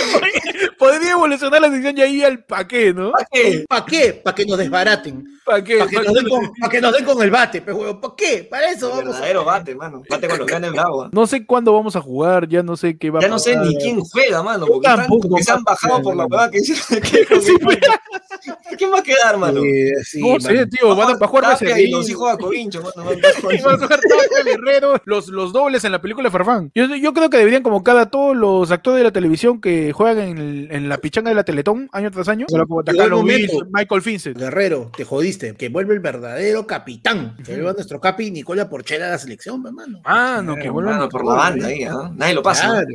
podría 0.78 1.12
evolucionar 1.12 1.60
la 1.60 1.70
sección 1.70 1.96
Yai 1.96 2.22
al 2.24 2.44
pa' 2.44 2.66
qué, 2.66 2.92
¿no? 2.92 3.12
¿Para 3.12 3.26
qué? 3.30 3.64
¿Para 3.68 3.84
qué? 3.86 4.12
Para 4.24 4.34
que 4.34 4.46
nos 4.46 4.58
desbaraten. 4.58 5.24
¿Para 5.44 5.64
qué? 5.64 5.78
Para 5.78 5.90
que, 5.90 5.96
nos 6.02 6.14
den 6.14 6.28
con- 6.28 6.52
pa' 6.60 6.68
que 6.68 6.80
nos 6.80 6.92
den 6.92 7.04
con 7.04 7.22
el 7.22 7.30
bate, 7.30 7.62
pues. 7.62 7.76
¿Para 8.00 8.14
qué? 8.16 8.46
Para 8.50 8.70
eso 8.70 8.86
El 8.86 8.92
vamos 8.98 9.04
a... 9.08 9.12
verdadero 9.18 9.44
bate, 9.44 9.74
mano. 9.74 10.02
Bate 10.08 10.28
con 10.28 10.38
los 10.38 10.46
ganes 10.46 10.72
bravo. 10.72 11.08
No 11.12 11.26
sé 11.26 11.44
cuándo 11.46 11.72
vamos 11.72 11.96
a 11.96 12.00
jugar, 12.00 12.48
ya 12.48 12.62
no 12.62 12.76
sé 12.76 12.96
qué 12.98 13.10
va 13.10 13.18
a 13.18 13.22
Ya 13.22 13.28
no 13.28 13.38
sé 13.38 13.56
ni 13.56 13.74
quién 13.76 14.00
juega, 14.00 14.42
mano. 14.42 14.66
Porque, 14.66 14.86
están- 14.86 15.00
tampoco, 15.00 15.28
porque 15.28 15.44
se 15.44 15.52
han 15.52 15.64
bajado 15.64 16.02
por 16.02 16.16
la 16.16 16.24
huevada 16.26 16.50
que 16.50 16.58
hicieron. 16.60 17.02
¿Qué- 17.02 17.26
¿Quién 18.78 18.92
va 18.92 19.00
a 19.00 19.02
quedar, 19.02 19.36
mano? 19.36 19.60
Sí, 19.60 19.88
sí, 20.04 20.20
No 20.20 20.40
sé, 20.40 20.66
tío, 20.66 20.94
van 20.96 21.10
a, 21.10 21.24
a 21.24 21.26
jugar 21.28 21.44
y 21.60 21.64
Becerril. 21.64 21.90
los 21.90 22.08
hijos 22.08 22.32
de 22.32 22.38
Covincho, 22.38 22.82
mano. 22.82 23.08
van 23.10 23.18
a 23.18 23.54
Y 23.54 23.56
a 23.58 23.60
jugar 23.60 23.78
Tapia, 23.80 24.42
Guerrero, 24.44 24.94
los, 25.04 25.28
los 25.28 25.52
dobles 25.52 25.84
en 25.84 25.92
la 25.92 26.00
película 26.00 26.28
de 26.28 26.30
Farfán. 26.32 26.70
Yo, 26.74 26.86
yo 26.96 27.12
creo 27.12 27.28
que 27.28 27.36
deberían 27.38 27.62
convocar 27.62 27.98
a 27.98 28.06
todos 28.06 28.36
los 28.36 28.70
actores 28.70 28.98
de 28.98 29.04
la 29.04 29.12
televisión 29.12 29.60
que 29.60 29.89
juegan 29.92 30.28
en, 30.28 30.38
el- 30.38 30.68
en 30.70 30.88
la 30.88 30.98
pichanga 30.98 31.30
de 31.30 31.34
la 31.34 31.44
Teletón 31.44 31.88
año 31.92 32.10
tras 32.10 32.28
año. 32.28 32.46
Como 32.48 32.82
Llegó 32.82 32.90
el 32.90 32.96
Carlos 32.96 33.20
momento. 33.20 33.52
Wilson, 33.52 33.68
Michael 33.72 34.00
Vincent. 34.00 34.38
Guerrero, 34.38 34.90
te 34.96 35.04
jodiste. 35.04 35.54
Que 35.54 35.68
vuelve 35.68 35.94
el 35.94 36.00
verdadero 36.00 36.66
capitán. 36.66 37.36
Que 37.44 37.52
vuelva 37.54 37.72
nuestro 37.72 38.00
capi 38.00 38.30
Nicola 38.30 38.68
Porchela 38.68 39.06
a 39.06 39.10
la 39.10 39.18
selección, 39.18 39.64
hermano. 39.66 40.00
Ah, 40.04 40.40
no, 40.44 40.56
que 40.56 40.70
Mano, 40.70 41.08
por 41.08 41.24
la 41.24 41.34
banda 41.34 41.66
ahí, 41.66 41.84
¿ah? 41.84 42.10
Nadie 42.14 42.34
lo 42.34 42.42
pasa. 42.42 42.68
Claro. 42.68 42.86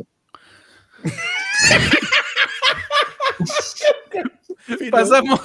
Pasamos 4.92 5.42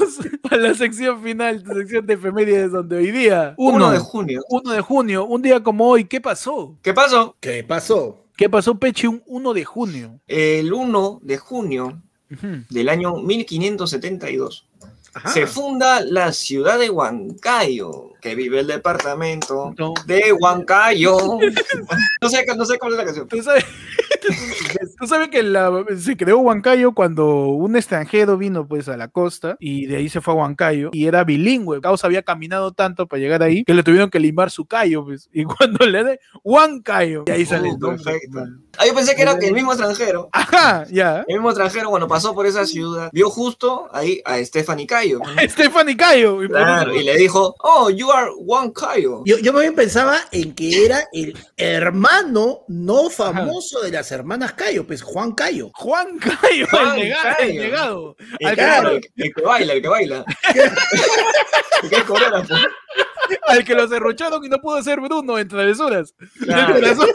a 0.50 0.56
la 0.56 0.74
sección 0.74 1.22
final, 1.22 1.62
tu 1.62 1.74
sección 1.74 2.06
de 2.06 2.14
efemérides, 2.14 2.72
donde 2.72 2.96
hoy 2.96 3.10
día, 3.10 3.52
1 3.58 3.76
1 3.76 3.90
de 3.90 3.98
junio. 3.98 4.40
1 4.48 4.72
de 4.72 4.80
junio, 4.80 5.26
un 5.26 5.42
día 5.42 5.62
como 5.62 5.88
hoy, 5.88 6.04
¿qué 6.06 6.20
pasó? 6.22 6.78
¿Qué 6.82 6.94
pasó? 6.94 7.36
¿Qué 7.40 7.62
pasó? 7.64 8.24
¿Qué 8.40 8.48
pasó, 8.48 8.74
Pechi, 8.76 9.07
un 9.07 9.22
1 9.26 9.53
de 9.53 9.66
junio? 9.66 10.18
El 10.26 10.72
1 10.72 11.20
de 11.22 11.37
junio 11.37 12.00
del 12.70 12.88
año 12.88 13.16
1572 13.16 14.64
Ajá. 15.12 15.29
se 15.31 15.46
funda 15.46 16.00
la 16.00 16.33
ciudad 16.33 16.79
de 16.79 16.88
Huancayo, 16.88 18.12
que 18.22 18.35
vive 18.35 18.61
el 18.61 18.66
departamento 18.66 19.74
No. 19.76 19.92
de 20.07 20.33
Huancayo. 20.33 21.18
No 22.22 22.31
sé, 22.31 22.46
no 22.57 22.64
sé 22.64 22.79
cuál 22.79 22.92
es 22.92 22.98
la 22.98 23.05
canción. 23.05 23.29
¿Tú 23.29 23.42
sabes? 23.42 23.62
Tú 25.00 25.06
sabes 25.06 25.28
que 25.30 25.42
la- 25.42 25.84
se 25.96 26.14
creó 26.16 26.38
Huancayo 26.40 26.92
cuando 26.92 27.46
un 27.48 27.74
extranjero 27.74 28.36
vino 28.36 28.68
pues 28.68 28.86
a 28.88 28.98
la 28.98 29.08
costa 29.08 29.56
y 29.58 29.86
de 29.86 29.96
ahí 29.96 30.08
se 30.10 30.20
fue 30.20 30.34
a 30.34 30.36
Huancayo 30.36 30.90
y 30.92 31.06
era 31.06 31.24
bilingüe. 31.24 31.80
Causa 31.80 32.06
había 32.06 32.22
caminado 32.22 32.72
tanto 32.72 33.06
para 33.08 33.18
llegar 33.20 33.42
ahí 33.42 33.64
que 33.64 33.72
le 33.72 33.82
tuvieron 33.82 34.10
que 34.10 34.20
limar 34.20 34.50
su 34.50 34.66
callo. 34.66 35.04
Pues. 35.04 35.28
Y 35.32 35.44
cuando 35.44 35.86
le 35.86 36.04
de 36.04 36.20
Huancayo, 36.44 37.24
y 37.26 37.30
ahí 37.30 37.46
sale 37.46 37.70
Oh, 37.70 37.72
el 37.74 37.78
nombre, 37.80 38.04
perfecto. 38.04 38.38
hermano. 38.40 38.60
Ah, 38.78 38.87
yo 38.87 38.94
pensé 38.94 39.14
que 39.14 39.22
era 39.22 39.33
el 39.33 39.52
mismo 39.52 39.72
extranjero. 39.72 40.28
Ajá, 40.33 40.87
ya. 40.90 41.24
El 41.28 41.37
mismo 41.37 41.50
extranjero, 41.50 41.90
cuando 41.90 42.09
pasó 42.09 42.35
por 42.35 42.46
esa 42.46 42.64
ciudad, 42.64 43.11
vio 43.12 43.28
justo 43.28 43.88
ahí 43.92 44.22
a 44.24 44.42
Stephanie 44.44 44.87
Cayo. 44.87 45.20
Stephanie 45.48 45.96
Cayo. 45.96 46.42
Y 46.42 46.48
Claro, 46.48 46.94
y 46.94 47.02
le 47.02 47.16
dijo, 47.16 47.54
oh, 47.61 47.90
you 47.90 48.11
are 48.11 48.30
Juan 48.46 48.70
Cayo. 48.70 49.22
Yo, 49.26 49.38
yo 49.38 49.52
más 49.52 49.62
bien 49.62 49.74
pensaba 49.74 50.18
en 50.33 50.54
que 50.54 50.85
era 50.87 51.04
el 51.12 51.37
hermano 51.56 52.61
no 52.68 53.11
famoso 53.11 53.80
de 53.80 53.90
las 53.90 54.11
hermanas 54.12 54.52
Cayo, 54.52 54.87
pues 54.87 55.02
Juan 55.02 55.33
Cayo. 55.33 55.70
Juan 55.74 56.18
Cayo, 56.18 56.66
Juan 56.70 56.98
el, 56.98 57.04
negado, 57.04 57.28
el 57.28 57.37
Cayo. 57.37 57.61
negado. 57.61 58.16
El, 58.38 58.46
Al, 58.48 58.54
claro, 58.54 58.90
que, 58.90 58.96
el, 59.16 59.26
el 59.26 59.35
que 59.35 59.42
baila, 59.42 59.72
el 59.74 59.83
que 59.83 59.88
baila. 59.88 60.24
el 61.83 61.90
que 61.90 61.96
es 61.96 62.04
coreógrafo. 62.04 62.54
al 63.46 63.64
que 63.64 63.74
lo 63.74 63.88
cerrucharon 63.88 64.44
y 64.44 64.48
no 64.48 64.59
pudo 64.61 64.83
ser 64.83 65.00
Bruno 65.00 65.38
en 65.38 65.48
travesuras. 65.48 66.14
Claro. 66.40 66.74
Corazón. 66.74 67.09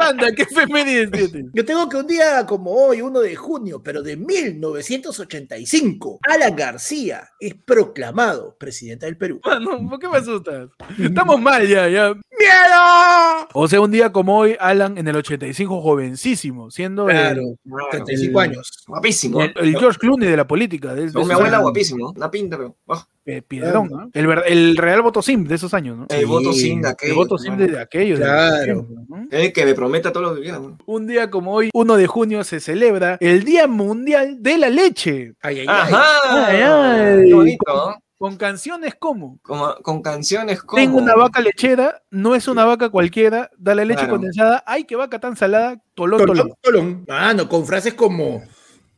Panda, 0.00 0.32
¿qué 0.32 0.42
efemérides 0.44 1.10
tienes? 1.30 1.52
Yo 1.52 1.62
tengo 1.62 1.86
que 1.88 1.98
un 1.98 2.06
día 2.06 2.46
como 2.46 2.72
hoy, 2.72 3.02
1 3.02 3.20
de 3.20 3.36
junio, 3.36 3.82
pero 3.82 4.02
de 4.02 4.16
1985, 4.16 6.20
Alan 6.26 6.56
García 6.56 7.28
es 7.38 7.54
proclamado 7.54 8.56
presidente 8.56 9.04
del 9.04 9.18
Perú. 9.18 9.42
Mano, 9.44 9.90
¿por 9.90 9.98
qué 9.98 10.08
me 10.08 10.16
asustas? 10.16 10.70
Estamos 10.98 11.38
mal 11.38 11.68
ya, 11.68 11.86
ya. 11.88 12.14
¡Miedo! 12.40 13.48
O 13.52 13.68
sea, 13.68 13.80
un 13.80 13.90
día 13.90 14.10
como 14.12 14.38
hoy, 14.38 14.56
Alan 14.58 14.96
en 14.96 15.06
el 15.08 15.16
85, 15.16 15.80
jovencísimo, 15.82 16.70
siendo 16.70 17.06
Claro, 17.06 17.42
Claro. 17.68 17.86
35 17.90 18.40
años. 18.40 18.70
Guapísimo. 18.86 19.42
el, 19.42 19.52
el 19.56 19.76
George 19.78 19.98
Clooney 19.98 20.28
de 20.28 20.36
la 20.36 20.46
política. 20.46 20.94
De, 20.94 21.06
de 21.06 21.12
Como 21.12 21.26
mi 21.26 21.32
abuela, 21.34 21.56
años. 21.58 21.62
guapísimo. 21.64 22.12
Una 22.16 22.30
pinta, 22.30 22.56
pero. 22.56 22.76
oh, 22.86 23.02
Eh, 23.26 23.42
piedrón, 23.42 23.88
¿no? 23.90 24.10
el, 24.12 24.42
el 24.46 24.76
real 24.76 25.02
voto 25.02 25.20
sim 25.22 25.44
de 25.44 25.54
esos 25.56 25.74
años, 25.74 25.98
¿no? 25.98 26.06
el 26.08 26.26
voto 26.26 26.52
sin 26.52 26.80
de 26.80 26.88
El 26.88 26.92
aquello. 26.94 27.14
voto 27.16 27.38
sim 27.38 27.56
de, 27.56 27.66
de 27.68 27.78
aquellos. 27.80 28.18
Claro. 28.18 28.86
¿no? 29.08 29.26
El 29.30 29.52
que 29.52 29.64
me 29.66 29.74
prometa 29.74 30.10
todo 30.12 30.22
lo 30.22 30.34
que 30.34 30.42
quiera. 30.42 30.60
Un 30.86 31.06
día 31.06 31.30
como 31.30 31.52
hoy, 31.52 31.70
1 31.74 31.96
de 31.96 32.06
junio, 32.06 32.42
se 32.44 32.60
celebra 32.60 33.18
el 33.20 33.44
Día 33.44 33.66
Mundial 33.66 34.42
de 34.42 34.58
la 34.58 34.70
Leche. 34.70 35.34
Ay, 35.42 35.60
ay, 35.60 35.66
ay. 35.68 35.92
Ajá. 35.92 36.04
Ay, 36.46 36.60
ay. 36.62 37.26
Qué 37.28 37.34
bonito, 37.34 37.64
¿no? 37.68 38.02
Con 38.20 38.36
canciones 38.36 38.96
como 38.96 39.38
Como, 39.40 39.76
con 39.76 40.02
canciones 40.02 40.62
como. 40.62 40.76
Tengo 40.78 40.98
una 40.98 41.14
vaca 41.14 41.40
lechera, 41.40 42.02
no 42.10 42.34
es 42.34 42.48
una 42.48 42.66
vaca 42.66 42.90
cualquiera, 42.90 43.50
dale 43.56 43.86
leche 43.86 44.00
Claro. 44.00 44.12
condensada, 44.16 44.62
ay, 44.66 44.84
qué 44.84 44.94
vaca 44.94 45.18
tan 45.18 45.36
salada, 45.38 45.80
tolón, 45.94 46.18
Tolón, 46.18 46.36
tolón. 46.36 46.54
tolón. 46.60 47.04
Mano, 47.08 47.48
con 47.48 47.64
frases 47.66 47.94
como 47.94 48.42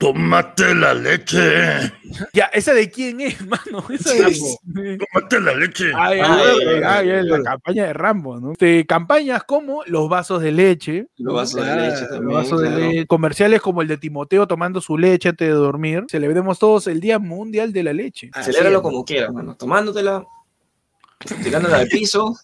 Tómate 0.03 0.75
la 0.75 0.95
leche. 0.95 1.93
Ya, 2.33 2.47
¿esa 2.47 2.75
de 2.75 2.91
quién 2.91 3.21
es, 3.21 3.41
mano? 3.47 3.85
Esa 3.89 4.13
de... 4.65 4.99
Tómate 4.99 5.41
la 5.41 5.55
leche. 5.55 5.93
Ay, 5.95 6.19
ay, 6.19 6.23
Ay, 6.25 6.59
ay, 6.67 6.83
ay, 6.85 7.11
ay, 7.11 7.27
la 7.29 7.37
ay. 7.37 7.43
campaña 7.45 7.87
de 7.87 7.93
Rambo, 7.93 8.41
¿no? 8.41 8.53
De 8.59 8.85
campañas 8.85 9.45
como 9.45 9.85
los 9.87 10.09
vasos 10.09 10.43
de 10.43 10.51
leche, 10.51 11.07
Los 11.19 11.35
vasos 11.37 11.65
de 11.65 11.77
leche 11.77 12.01
los 12.01 12.09
también. 12.09 12.25
los 12.25 12.35
vasos 12.35 12.61
claro. 12.61 12.77
de 12.77 12.83
leche, 12.89 13.07
comerciales 13.07 13.61
como 13.61 13.81
el 13.81 13.87
de 13.87 13.97
Timoteo 13.97 14.49
tomando 14.49 14.81
su 14.81 14.99
leche 14.99 15.29
antes 15.29 15.47
de 15.47 15.55
dormir. 15.55 16.03
Celebremos 16.09 16.59
todos 16.59 16.89
el 16.89 16.99
Día 17.01 17.21
Mundial 17.21 17.73
de 17.73 17.83
la 17.85 17.93
Leche. 17.93 18.29
Así 18.33 18.47
Celébralo 18.51 18.79
es. 18.79 18.83
como 18.83 19.05
quieras, 19.05 19.33
mano. 19.33 19.55
Tomándotela, 19.55 20.25
tirándola 21.45 21.77
al 21.79 21.87
piso, 21.87 22.37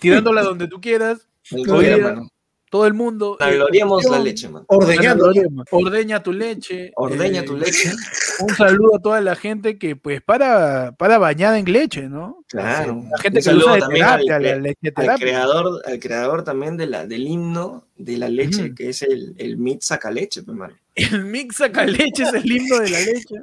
Tirándola 0.00 0.42
donde 0.44 0.66
tú 0.66 0.80
quieras, 0.80 1.28
mano. 1.50 2.28
Todo 2.72 2.86
el 2.86 2.94
mundo. 2.94 3.36
eh, 3.38 3.56
Gloriemos 3.56 4.02
la 4.06 4.18
leche, 4.18 4.48
mano. 4.48 4.64
Ordeñando. 4.66 5.30
Ordeña 5.72 6.22
tu 6.22 6.32
leche. 6.32 6.90
Ordeña 6.96 7.42
eh, 7.42 7.44
tu 7.44 7.54
leche. 7.54 7.92
Un 8.40 8.48
saludo 8.56 8.96
a 8.96 8.98
toda 8.98 9.20
la 9.20 9.36
gente 9.36 9.76
que, 9.76 9.94
pues, 9.94 10.22
para, 10.22 10.92
para 10.92 11.18
bañada 11.18 11.58
en 11.58 11.70
leche, 11.70 12.08
¿no? 12.08 12.42
Claro. 12.48 13.04
La 13.10 13.18
gente 13.18 13.40
Un 13.40 13.44
que 13.44 13.52
lo 13.52 13.58
usa 13.58 13.72
saludo 13.72 13.74
de 13.74 13.80
también 13.80 14.04
al, 14.06 14.76
terapia, 14.80 15.12
al 15.12 15.20
creador, 15.20 15.82
al 15.84 15.98
creador 16.00 16.44
también 16.44 16.78
de 16.78 16.86
la, 16.86 17.06
del 17.06 17.26
himno 17.26 17.88
de 17.98 18.16
la 18.16 18.30
leche, 18.30 18.74
que 18.74 18.88
es 18.88 19.02
el, 19.02 19.34
el 19.36 19.58
Mit 19.58 19.82
Sacaleche, 19.82 20.42
pues, 20.42 20.56
mano. 20.56 20.74
El 20.94 21.24
mix 21.26 21.58
leche 21.60 22.22
es 22.22 22.32
el 22.32 22.52
himno 22.52 22.78
de 22.80 22.90
la 22.90 23.00
leche. 23.00 23.34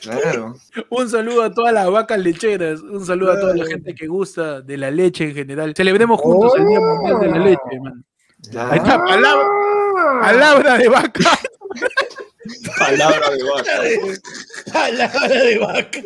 Claro. 0.00 0.56
Un 0.88 1.10
saludo 1.10 1.42
a 1.42 1.52
todas 1.52 1.74
las 1.74 1.90
vacas 1.90 2.18
lecheras. 2.18 2.80
Un 2.80 3.04
saludo 3.04 3.32
a 3.32 3.40
toda 3.40 3.54
la 3.54 3.66
gente 3.66 3.94
que 3.94 4.06
gusta 4.06 4.62
de 4.62 4.78
la 4.78 4.90
leche 4.90 5.24
en 5.24 5.34
general. 5.34 5.74
Celebremos 5.76 6.18
juntos 6.18 6.54
el 6.56 6.66
Día 6.66 6.80
Mundial 6.80 7.20
de 7.20 7.28
la 7.28 7.38
Leche, 7.38 7.80
man. 7.82 8.04
Ahí 8.48 8.78
está, 8.78 9.02
claro. 9.02 9.06
palabra, 9.06 10.20
palabra 10.20 10.78
de 10.78 10.88
vaca. 10.88 11.38
Palabra 12.78 13.30
de 13.30 13.44
vaca. 13.44 14.22
Palabra 14.72 15.28
de 15.28 15.58
vaca. 15.58 16.00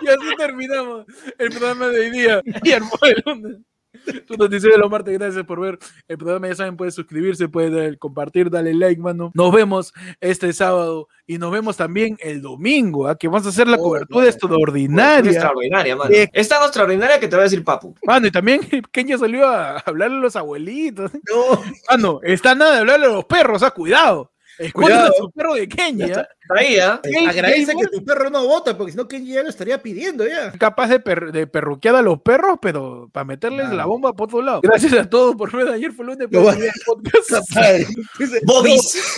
Y 0.00 0.08
así 0.08 0.36
terminamos 0.36 1.06
el 1.38 1.50
programa 1.50 1.88
de 1.88 2.00
hoy 2.00 2.10
día. 2.10 2.42
Y 2.64 2.72
el 2.72 2.82
lunes. 3.24 3.58
Tu 4.26 4.36
noticiero 4.36 4.74
de 4.76 4.80
los 4.80 4.90
martes, 4.90 5.18
gracias 5.18 5.44
por 5.44 5.60
ver 5.60 5.78
el 6.08 6.18
programa. 6.18 6.48
Ya 6.48 6.54
saben, 6.54 6.76
pueden 6.76 6.92
suscribirse, 6.92 7.48
pueden 7.48 7.96
compartir, 7.96 8.50
darle 8.50 8.74
like, 8.74 9.00
mano. 9.00 9.30
Nos 9.34 9.52
vemos 9.52 9.92
este 10.20 10.52
sábado 10.52 11.08
y 11.26 11.38
nos 11.38 11.50
vemos 11.52 11.76
también 11.76 12.16
el 12.20 12.40
domingo, 12.42 13.08
¿ah? 13.08 13.16
que 13.16 13.28
vamos 13.28 13.46
a 13.46 13.50
hacer 13.50 13.66
la 13.68 13.76
Oh, 13.76 13.82
cobertura 13.82 14.22
no. 14.24 14.28
extraordinaria. 14.28 15.30
Extraordinaria, 15.32 15.96
mano. 15.96 16.10
Eh. 16.14 16.28
Es 16.32 16.48
tan 16.48 16.62
extraordinaria 16.62 17.18
que 17.20 17.28
te 17.28 17.36
voy 17.36 17.40
a 17.42 17.44
decir 17.44 17.64
papu. 17.64 17.94
Mano, 18.04 18.26
y 18.26 18.30
también 18.30 18.60
Kenya 18.92 19.18
salió 19.18 19.46
a 19.46 19.78
hablarle 19.80 20.16
a 20.16 20.20
los 20.20 20.36
abuelitos. 20.36 21.12
No, 21.14 21.62
Mano, 21.90 22.20
está 22.22 22.54
nada 22.54 22.74
de 22.74 22.78
hablarle 22.80 23.06
a 23.06 23.10
los 23.10 23.24
perros, 23.24 23.62
ah, 23.62 23.70
cuidado. 23.70 24.30
Escuchen 24.58 24.72
Cuidado. 24.72 25.08
a 25.08 25.12
su 25.18 25.30
perro 25.32 25.54
de 25.54 25.68
Kenya. 25.68 26.06
Está 26.06 26.28
ahí, 26.56 26.78
¿ah? 26.78 27.00
Gay- 27.02 27.26
agradece 27.26 27.74
que 27.74 27.86
tu 27.98 28.04
perro 28.04 28.30
no 28.30 28.46
vota, 28.46 28.76
porque 28.76 28.92
si 28.92 28.96
no, 28.98 29.06
Kenji 29.06 29.32
ya 29.34 29.42
lo 29.42 29.48
estaría 29.50 29.82
pidiendo 29.82 30.26
ya. 30.26 30.52
capaz 30.52 30.88
de, 30.88 31.00
per- 31.00 31.30
de 31.32 31.46
perruquear 31.46 31.96
a 31.96 32.02
los 32.02 32.20
perros, 32.22 32.58
pero 32.62 33.08
para 33.12 33.24
meterles 33.24 33.60
Claro. 33.62 33.76
la 33.76 33.84
bomba 33.86 34.12
por 34.14 34.28
otro 34.28 34.42
lado. 34.42 34.60
Gracias 34.62 34.92
a 34.94 35.08
todos 35.10 35.34
por 35.36 35.54
ver. 35.54 35.68
Ayer 35.68 35.92
fue 35.92 36.04
lunes. 36.06 36.28
Lo 36.30 36.44
pero 36.44 36.52
tenía 36.54 36.72
podcast. 36.86 37.30
Bobis. 38.44 39.16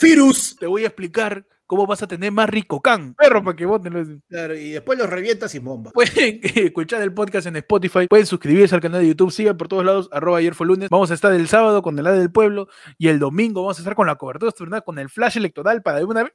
Virus. 0.00 0.56
Te 0.60 0.66
voy 0.66 0.84
a 0.84 0.86
explicar 0.86 1.44
cómo 1.68 1.86
vas 1.86 2.02
a 2.02 2.08
tener 2.08 2.32
más 2.32 2.48
rico 2.48 2.80
can. 2.80 3.14
Perro, 3.14 3.44
para 3.44 3.54
que 3.54 3.66
voten. 3.66 4.22
Claro, 4.28 4.56
y 4.56 4.70
después 4.70 4.98
los 4.98 5.08
revientas 5.08 5.52
sin 5.52 5.64
bomba. 5.64 5.92
Pueden 5.92 6.40
escuchar 6.42 7.02
el 7.02 7.12
podcast 7.12 7.46
en 7.46 7.56
Spotify, 7.56 8.08
pueden 8.08 8.26
suscribirse 8.26 8.74
al 8.74 8.80
canal 8.80 9.02
de 9.02 9.08
YouTube, 9.08 9.30
sigan 9.30 9.56
por 9.56 9.68
todos 9.68 9.84
lados, 9.84 10.08
arroba 10.10 10.38
ayer 10.38 10.54
fue 10.54 10.66
lunes. 10.66 10.88
Vamos 10.90 11.12
a 11.12 11.14
estar 11.14 11.32
el 11.32 11.46
sábado 11.46 11.82
con 11.82 11.96
el 11.96 12.04
lado 12.04 12.18
del 12.18 12.32
pueblo 12.32 12.68
y 12.96 13.08
el 13.08 13.20
domingo 13.20 13.62
vamos 13.62 13.78
a 13.78 13.82
estar 13.82 13.94
con 13.94 14.08
la 14.08 14.16
cobertura 14.16 14.80
con 14.84 14.98
el 14.98 15.08
flash 15.08 15.36
electoral 15.36 15.82
para 15.82 15.98
de 15.98 16.04
una 16.04 16.24
vez. 16.24 16.32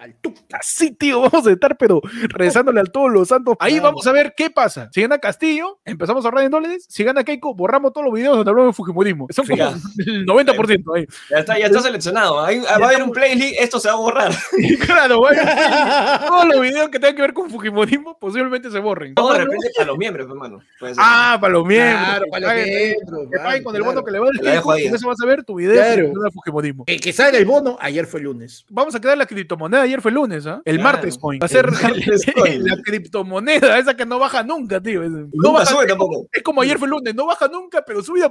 Al 0.00 0.14
tu- 0.14 0.32
Así, 0.52 0.92
tío, 0.92 1.20
vamos 1.20 1.46
a 1.46 1.50
estar, 1.52 1.76
pero 1.76 2.00
rezándole 2.28 2.80
a 2.80 2.84
todos 2.84 3.10
los 3.12 3.28
santos. 3.28 3.54
Ahí 3.60 3.78
vamos 3.80 4.06
a 4.06 4.12
ver 4.12 4.32
qué 4.34 4.48
pasa. 4.48 4.88
Si 4.92 5.02
gana 5.02 5.18
Castillo, 5.18 5.78
empezamos 5.84 6.24
a 6.24 6.28
ahorrar 6.28 6.44
en 6.44 6.50
dólares. 6.50 6.86
Si 6.88 7.04
gana 7.04 7.22
Keiko, 7.22 7.54
borramos 7.54 7.92
todos 7.92 8.06
los 8.06 8.14
videos 8.14 8.34
donde 8.36 8.50
hablamos 8.50 8.72
de 8.72 8.76
Fujimorismo. 8.76 9.26
Son 9.30 9.46
como 9.46 9.62
el 9.62 10.24
90% 10.26 10.96
ahí. 10.96 11.06
Ya 11.30 11.38
está, 11.38 11.58
ya 11.58 11.66
está 11.66 11.80
seleccionado. 11.80 12.40
Ahí 12.42 12.60
va 12.60 12.70
a 12.70 12.88
haber 12.88 13.02
un 13.02 13.10
playlist, 13.12 13.60
esto 13.60 13.78
se 13.78 13.88
va 13.88 13.94
a 13.94 13.98
borrar. 13.98 14.32
claro, 14.86 15.18
bueno, 15.18 15.42
todos 16.26 16.46
los 16.48 16.60
videos 16.62 16.88
que 16.88 16.98
tengan 16.98 17.16
que 17.16 17.22
ver 17.22 17.34
con 17.34 17.50
Fujimorismo 17.50 18.18
posiblemente 18.18 18.70
se 18.70 18.78
borren. 18.78 19.14
Todo 19.14 19.34
de 19.34 19.40
repente 19.40 19.68
para 19.76 19.86
los 19.88 19.98
miembros, 19.98 20.26
hermano. 20.28 20.60
Ah, 20.96 21.36
para 21.40 21.52
los 21.52 21.66
miembros. 21.66 22.04
Claro, 22.06 22.24
que 22.24 22.30
para 22.30 22.54
los 22.56 22.64
miembros, 22.64 23.28
que 23.30 23.38
paguen 23.38 23.64
con 23.64 23.76
el 23.76 23.82
bono 23.82 24.02
que 24.04 24.10
le 24.10 24.18
va 24.18 24.28
¿eh? 24.78 24.86
eso 24.86 25.08
vas 25.08 25.18
a 25.22 25.26
ver 25.26 25.44
tu 25.44 25.56
video 25.56 25.74
Claro. 25.74 26.08
de 26.22 26.30
Fujimorismo. 26.30 26.84
El 26.86 27.00
que 27.00 27.12
salga 27.12 27.36
el 27.36 27.44
bono, 27.44 27.76
ayer 27.80 28.06
fue 28.06 28.20
lunes. 28.20 28.64
Vamos 28.70 28.94
a 28.94 29.00
quedar 29.00 29.18
la 29.18 29.26
criptomoneda. 29.26 29.73
Ayer 29.82 30.00
fue 30.00 30.12
lunes, 30.12 30.46
¿ah? 30.46 30.60
El 30.64 30.76
Claro. 30.76 30.92
martes 30.92 31.18
coin. 31.18 31.40
Va 31.40 31.46
a 31.46 31.48
ser 31.48 31.66
El 32.46 32.64
la 32.64 32.76
criptomoneda, 32.82 33.78
esa 33.78 33.94
que 33.96 34.06
no 34.06 34.18
baja 34.18 34.42
nunca, 34.42 34.80
tío. 34.80 35.02
No 35.08 35.26
Nunca 35.32 35.60
baja, 35.60 35.66
sube 35.66 35.86
tampoco. 35.86 36.26
es 36.32 36.42
como 36.42 36.60
ayer 36.62 36.78
fue 36.78 36.88
lunes, 36.88 37.14
no 37.14 37.26
baja 37.26 37.48
nunca, 37.48 37.82
pero 37.86 38.02
sube 38.02 38.22
a 38.24 38.30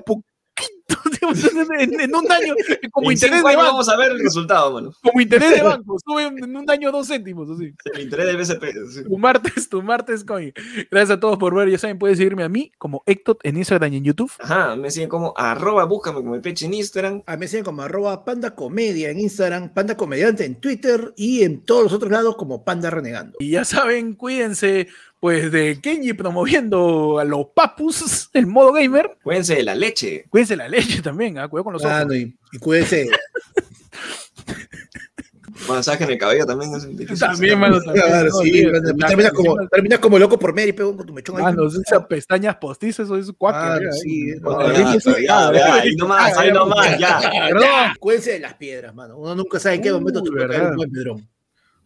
en, 1.80 2.00
en 2.00 2.16
un 2.16 2.32
año, 2.32 2.56
como 2.92 3.10
en 3.10 3.14
interés 3.14 3.38
de 3.38 3.44
banco. 3.44 3.62
vamos 3.62 3.90
a 3.90 3.98
ver 3.98 4.12
el 4.12 4.20
resultado, 4.20 4.74
mano. 4.74 4.94
Como 5.02 5.22
interés 5.22 5.52
de 5.52 5.62
banco. 5.64 5.98
Sube 6.06 6.24
en 6.24 6.44
en 6.44 6.56
un 6.56 6.70
año 6.70 6.92
dos 6.92 7.08
céntimos, 7.08 7.50
así. 7.50 7.74
El 7.94 8.02
interés 8.02 8.26
del 8.28 8.38
BCP. 8.38 8.64
sí. 8.92 9.04
Tu 9.04 9.18
martes, 9.18 9.70
tu 9.70 9.82
martes 9.82 10.24
coin. 10.24 10.54
Gracias 10.92 11.18
a 11.18 11.20
todos 11.20 11.38
por 11.38 11.56
ver. 11.56 11.70
Ya 11.70 11.78
saben, 11.78 11.98
pueden 11.98 12.18
seguirme 12.18 12.44
a 12.44 12.50
mí 12.50 12.72
como 12.78 13.04
Ectot 13.06 13.40
en 13.44 13.58
Instagram 13.58 13.94
y 13.94 13.98
en 13.98 14.04
YouTube. 14.04 14.32
Ajá, 14.40 14.76
me 14.76 14.92
siguen 14.92 15.10
como 15.10 15.34
arroba, 15.38 15.86
búscame 15.86 16.18
como 16.18 16.36
el 16.36 16.42
peche 16.42 16.66
en 16.66 16.74
Instagram. 16.74 17.24
A 17.26 17.34
mí 17.34 17.40
me 17.42 17.48
siguen 17.48 17.66
como 17.66 17.82
arroba 17.82 18.24
panda 18.26 18.56
comedia 18.56 19.10
en 19.10 19.20
Instagram, 19.20 19.74
panda 19.74 19.96
comediante 19.98 20.46
en 20.46 20.56
Twitter 20.56 21.14
y 21.16 21.44
en 21.44 21.62
todos 21.64 21.84
los 21.84 21.94
otros 21.94 22.12
lados 22.12 22.36
como 22.36 22.64
panda 22.64 22.90
renegando. 22.90 23.38
Y 23.40 23.52
ya 23.52 23.66
saben, 23.66 24.14
cuídense 24.16 24.88
pues 25.24 25.50
de 25.54 25.80
Kenji 25.80 26.12
promoviendo 26.12 27.18
a 27.18 27.24
los 27.24 27.46
papus 27.56 28.30
en 28.34 28.50
modo 28.50 28.74
gamer. 28.74 29.18
Cuídense 29.24 29.56
de 29.56 29.64
la 29.64 29.74
leche. 29.74 30.26
Cuídense 30.30 30.58
la 30.58 30.68
leche 30.68 31.02
también, 31.02 31.38
¿ah? 31.38 31.48
cuidado 31.48 31.64
con 31.64 31.72
los 31.72 31.82
ojos. 31.82 31.98
Mano, 31.98 32.14
y, 32.14 32.36
y 32.52 32.58
cuídense. 32.58 33.10
Masaje 35.70 36.04
en 36.04 36.10
el 36.10 36.18
cabello 36.18 36.46
también 36.46 36.76
es 36.76 36.86
difícil. 36.90 37.18
También, 37.18 37.58
mano, 37.58 37.80
terminas, 37.80 39.32
como, 39.32 39.66
terminas 39.70 40.00
como 40.00 40.20
loco 40.20 40.38
por 40.38 40.54
Mary, 40.54 40.74
pegón 40.74 40.98
con 40.98 41.08
tu 41.08 41.14
mechón 41.14 41.38
ahí. 41.38 41.44
Mano, 41.44 41.68
esas 41.68 42.06
pestañas 42.06 42.58
postizas, 42.58 43.06
eso 43.06 43.16
es 43.16 43.28
mira, 43.28 43.80
sí, 43.94 44.34
ahí. 45.08 45.26
ahí 45.26 45.96
nomás, 45.96 46.38
ahí 46.38 46.52
nomás, 46.52 47.00
ya. 47.00 47.94
Cuídense 47.98 48.34
de 48.34 48.40
las 48.40 48.56
piedras, 48.56 48.94
mano. 48.94 49.18
Uno 49.18 49.36
nunca 49.36 49.58
sabe 49.58 49.76
en 49.76 49.84
qué 49.84 49.94
momento 49.94 50.22
te 50.22 50.30
puede 50.30 50.48
caer 50.48 50.60
verdad. 50.60 50.72
un 50.72 50.76
buen 50.76 50.92
pedrón. 50.92 51.30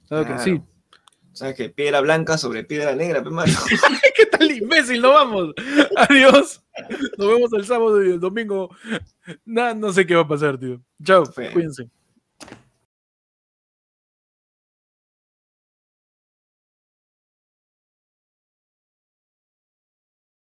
Claro 0.07 0.25
que 0.25 0.39
sí. 0.39 0.59
¿Sabes 1.37 1.53
qué? 1.55 1.69
Piedra 1.69 2.01
blanca 2.01 2.35
sobre 2.35 2.63
piedra 2.63 2.95
negra, 2.95 3.23
pe, 3.23 3.29
mano. 3.29 3.53
¿Qué 4.15 4.25
tal 4.25 4.49
imbécil? 4.49 4.99
Nos 4.99 5.13
vamos. 5.13 5.53
Adiós. 5.95 6.63
Nos 7.15 7.27
vemos 7.27 7.53
el 7.53 7.63
sábado 7.63 8.03
y 8.03 8.09
el 8.09 8.19
domingo. 8.19 8.75
Nah, 9.45 9.75
no 9.75 9.93
sé 9.93 10.07
qué 10.07 10.15
va 10.15 10.23
a 10.23 10.27
pasar, 10.27 10.57
tío. 10.57 10.81
Chao. 11.03 11.25
Cuídense. 11.53 11.91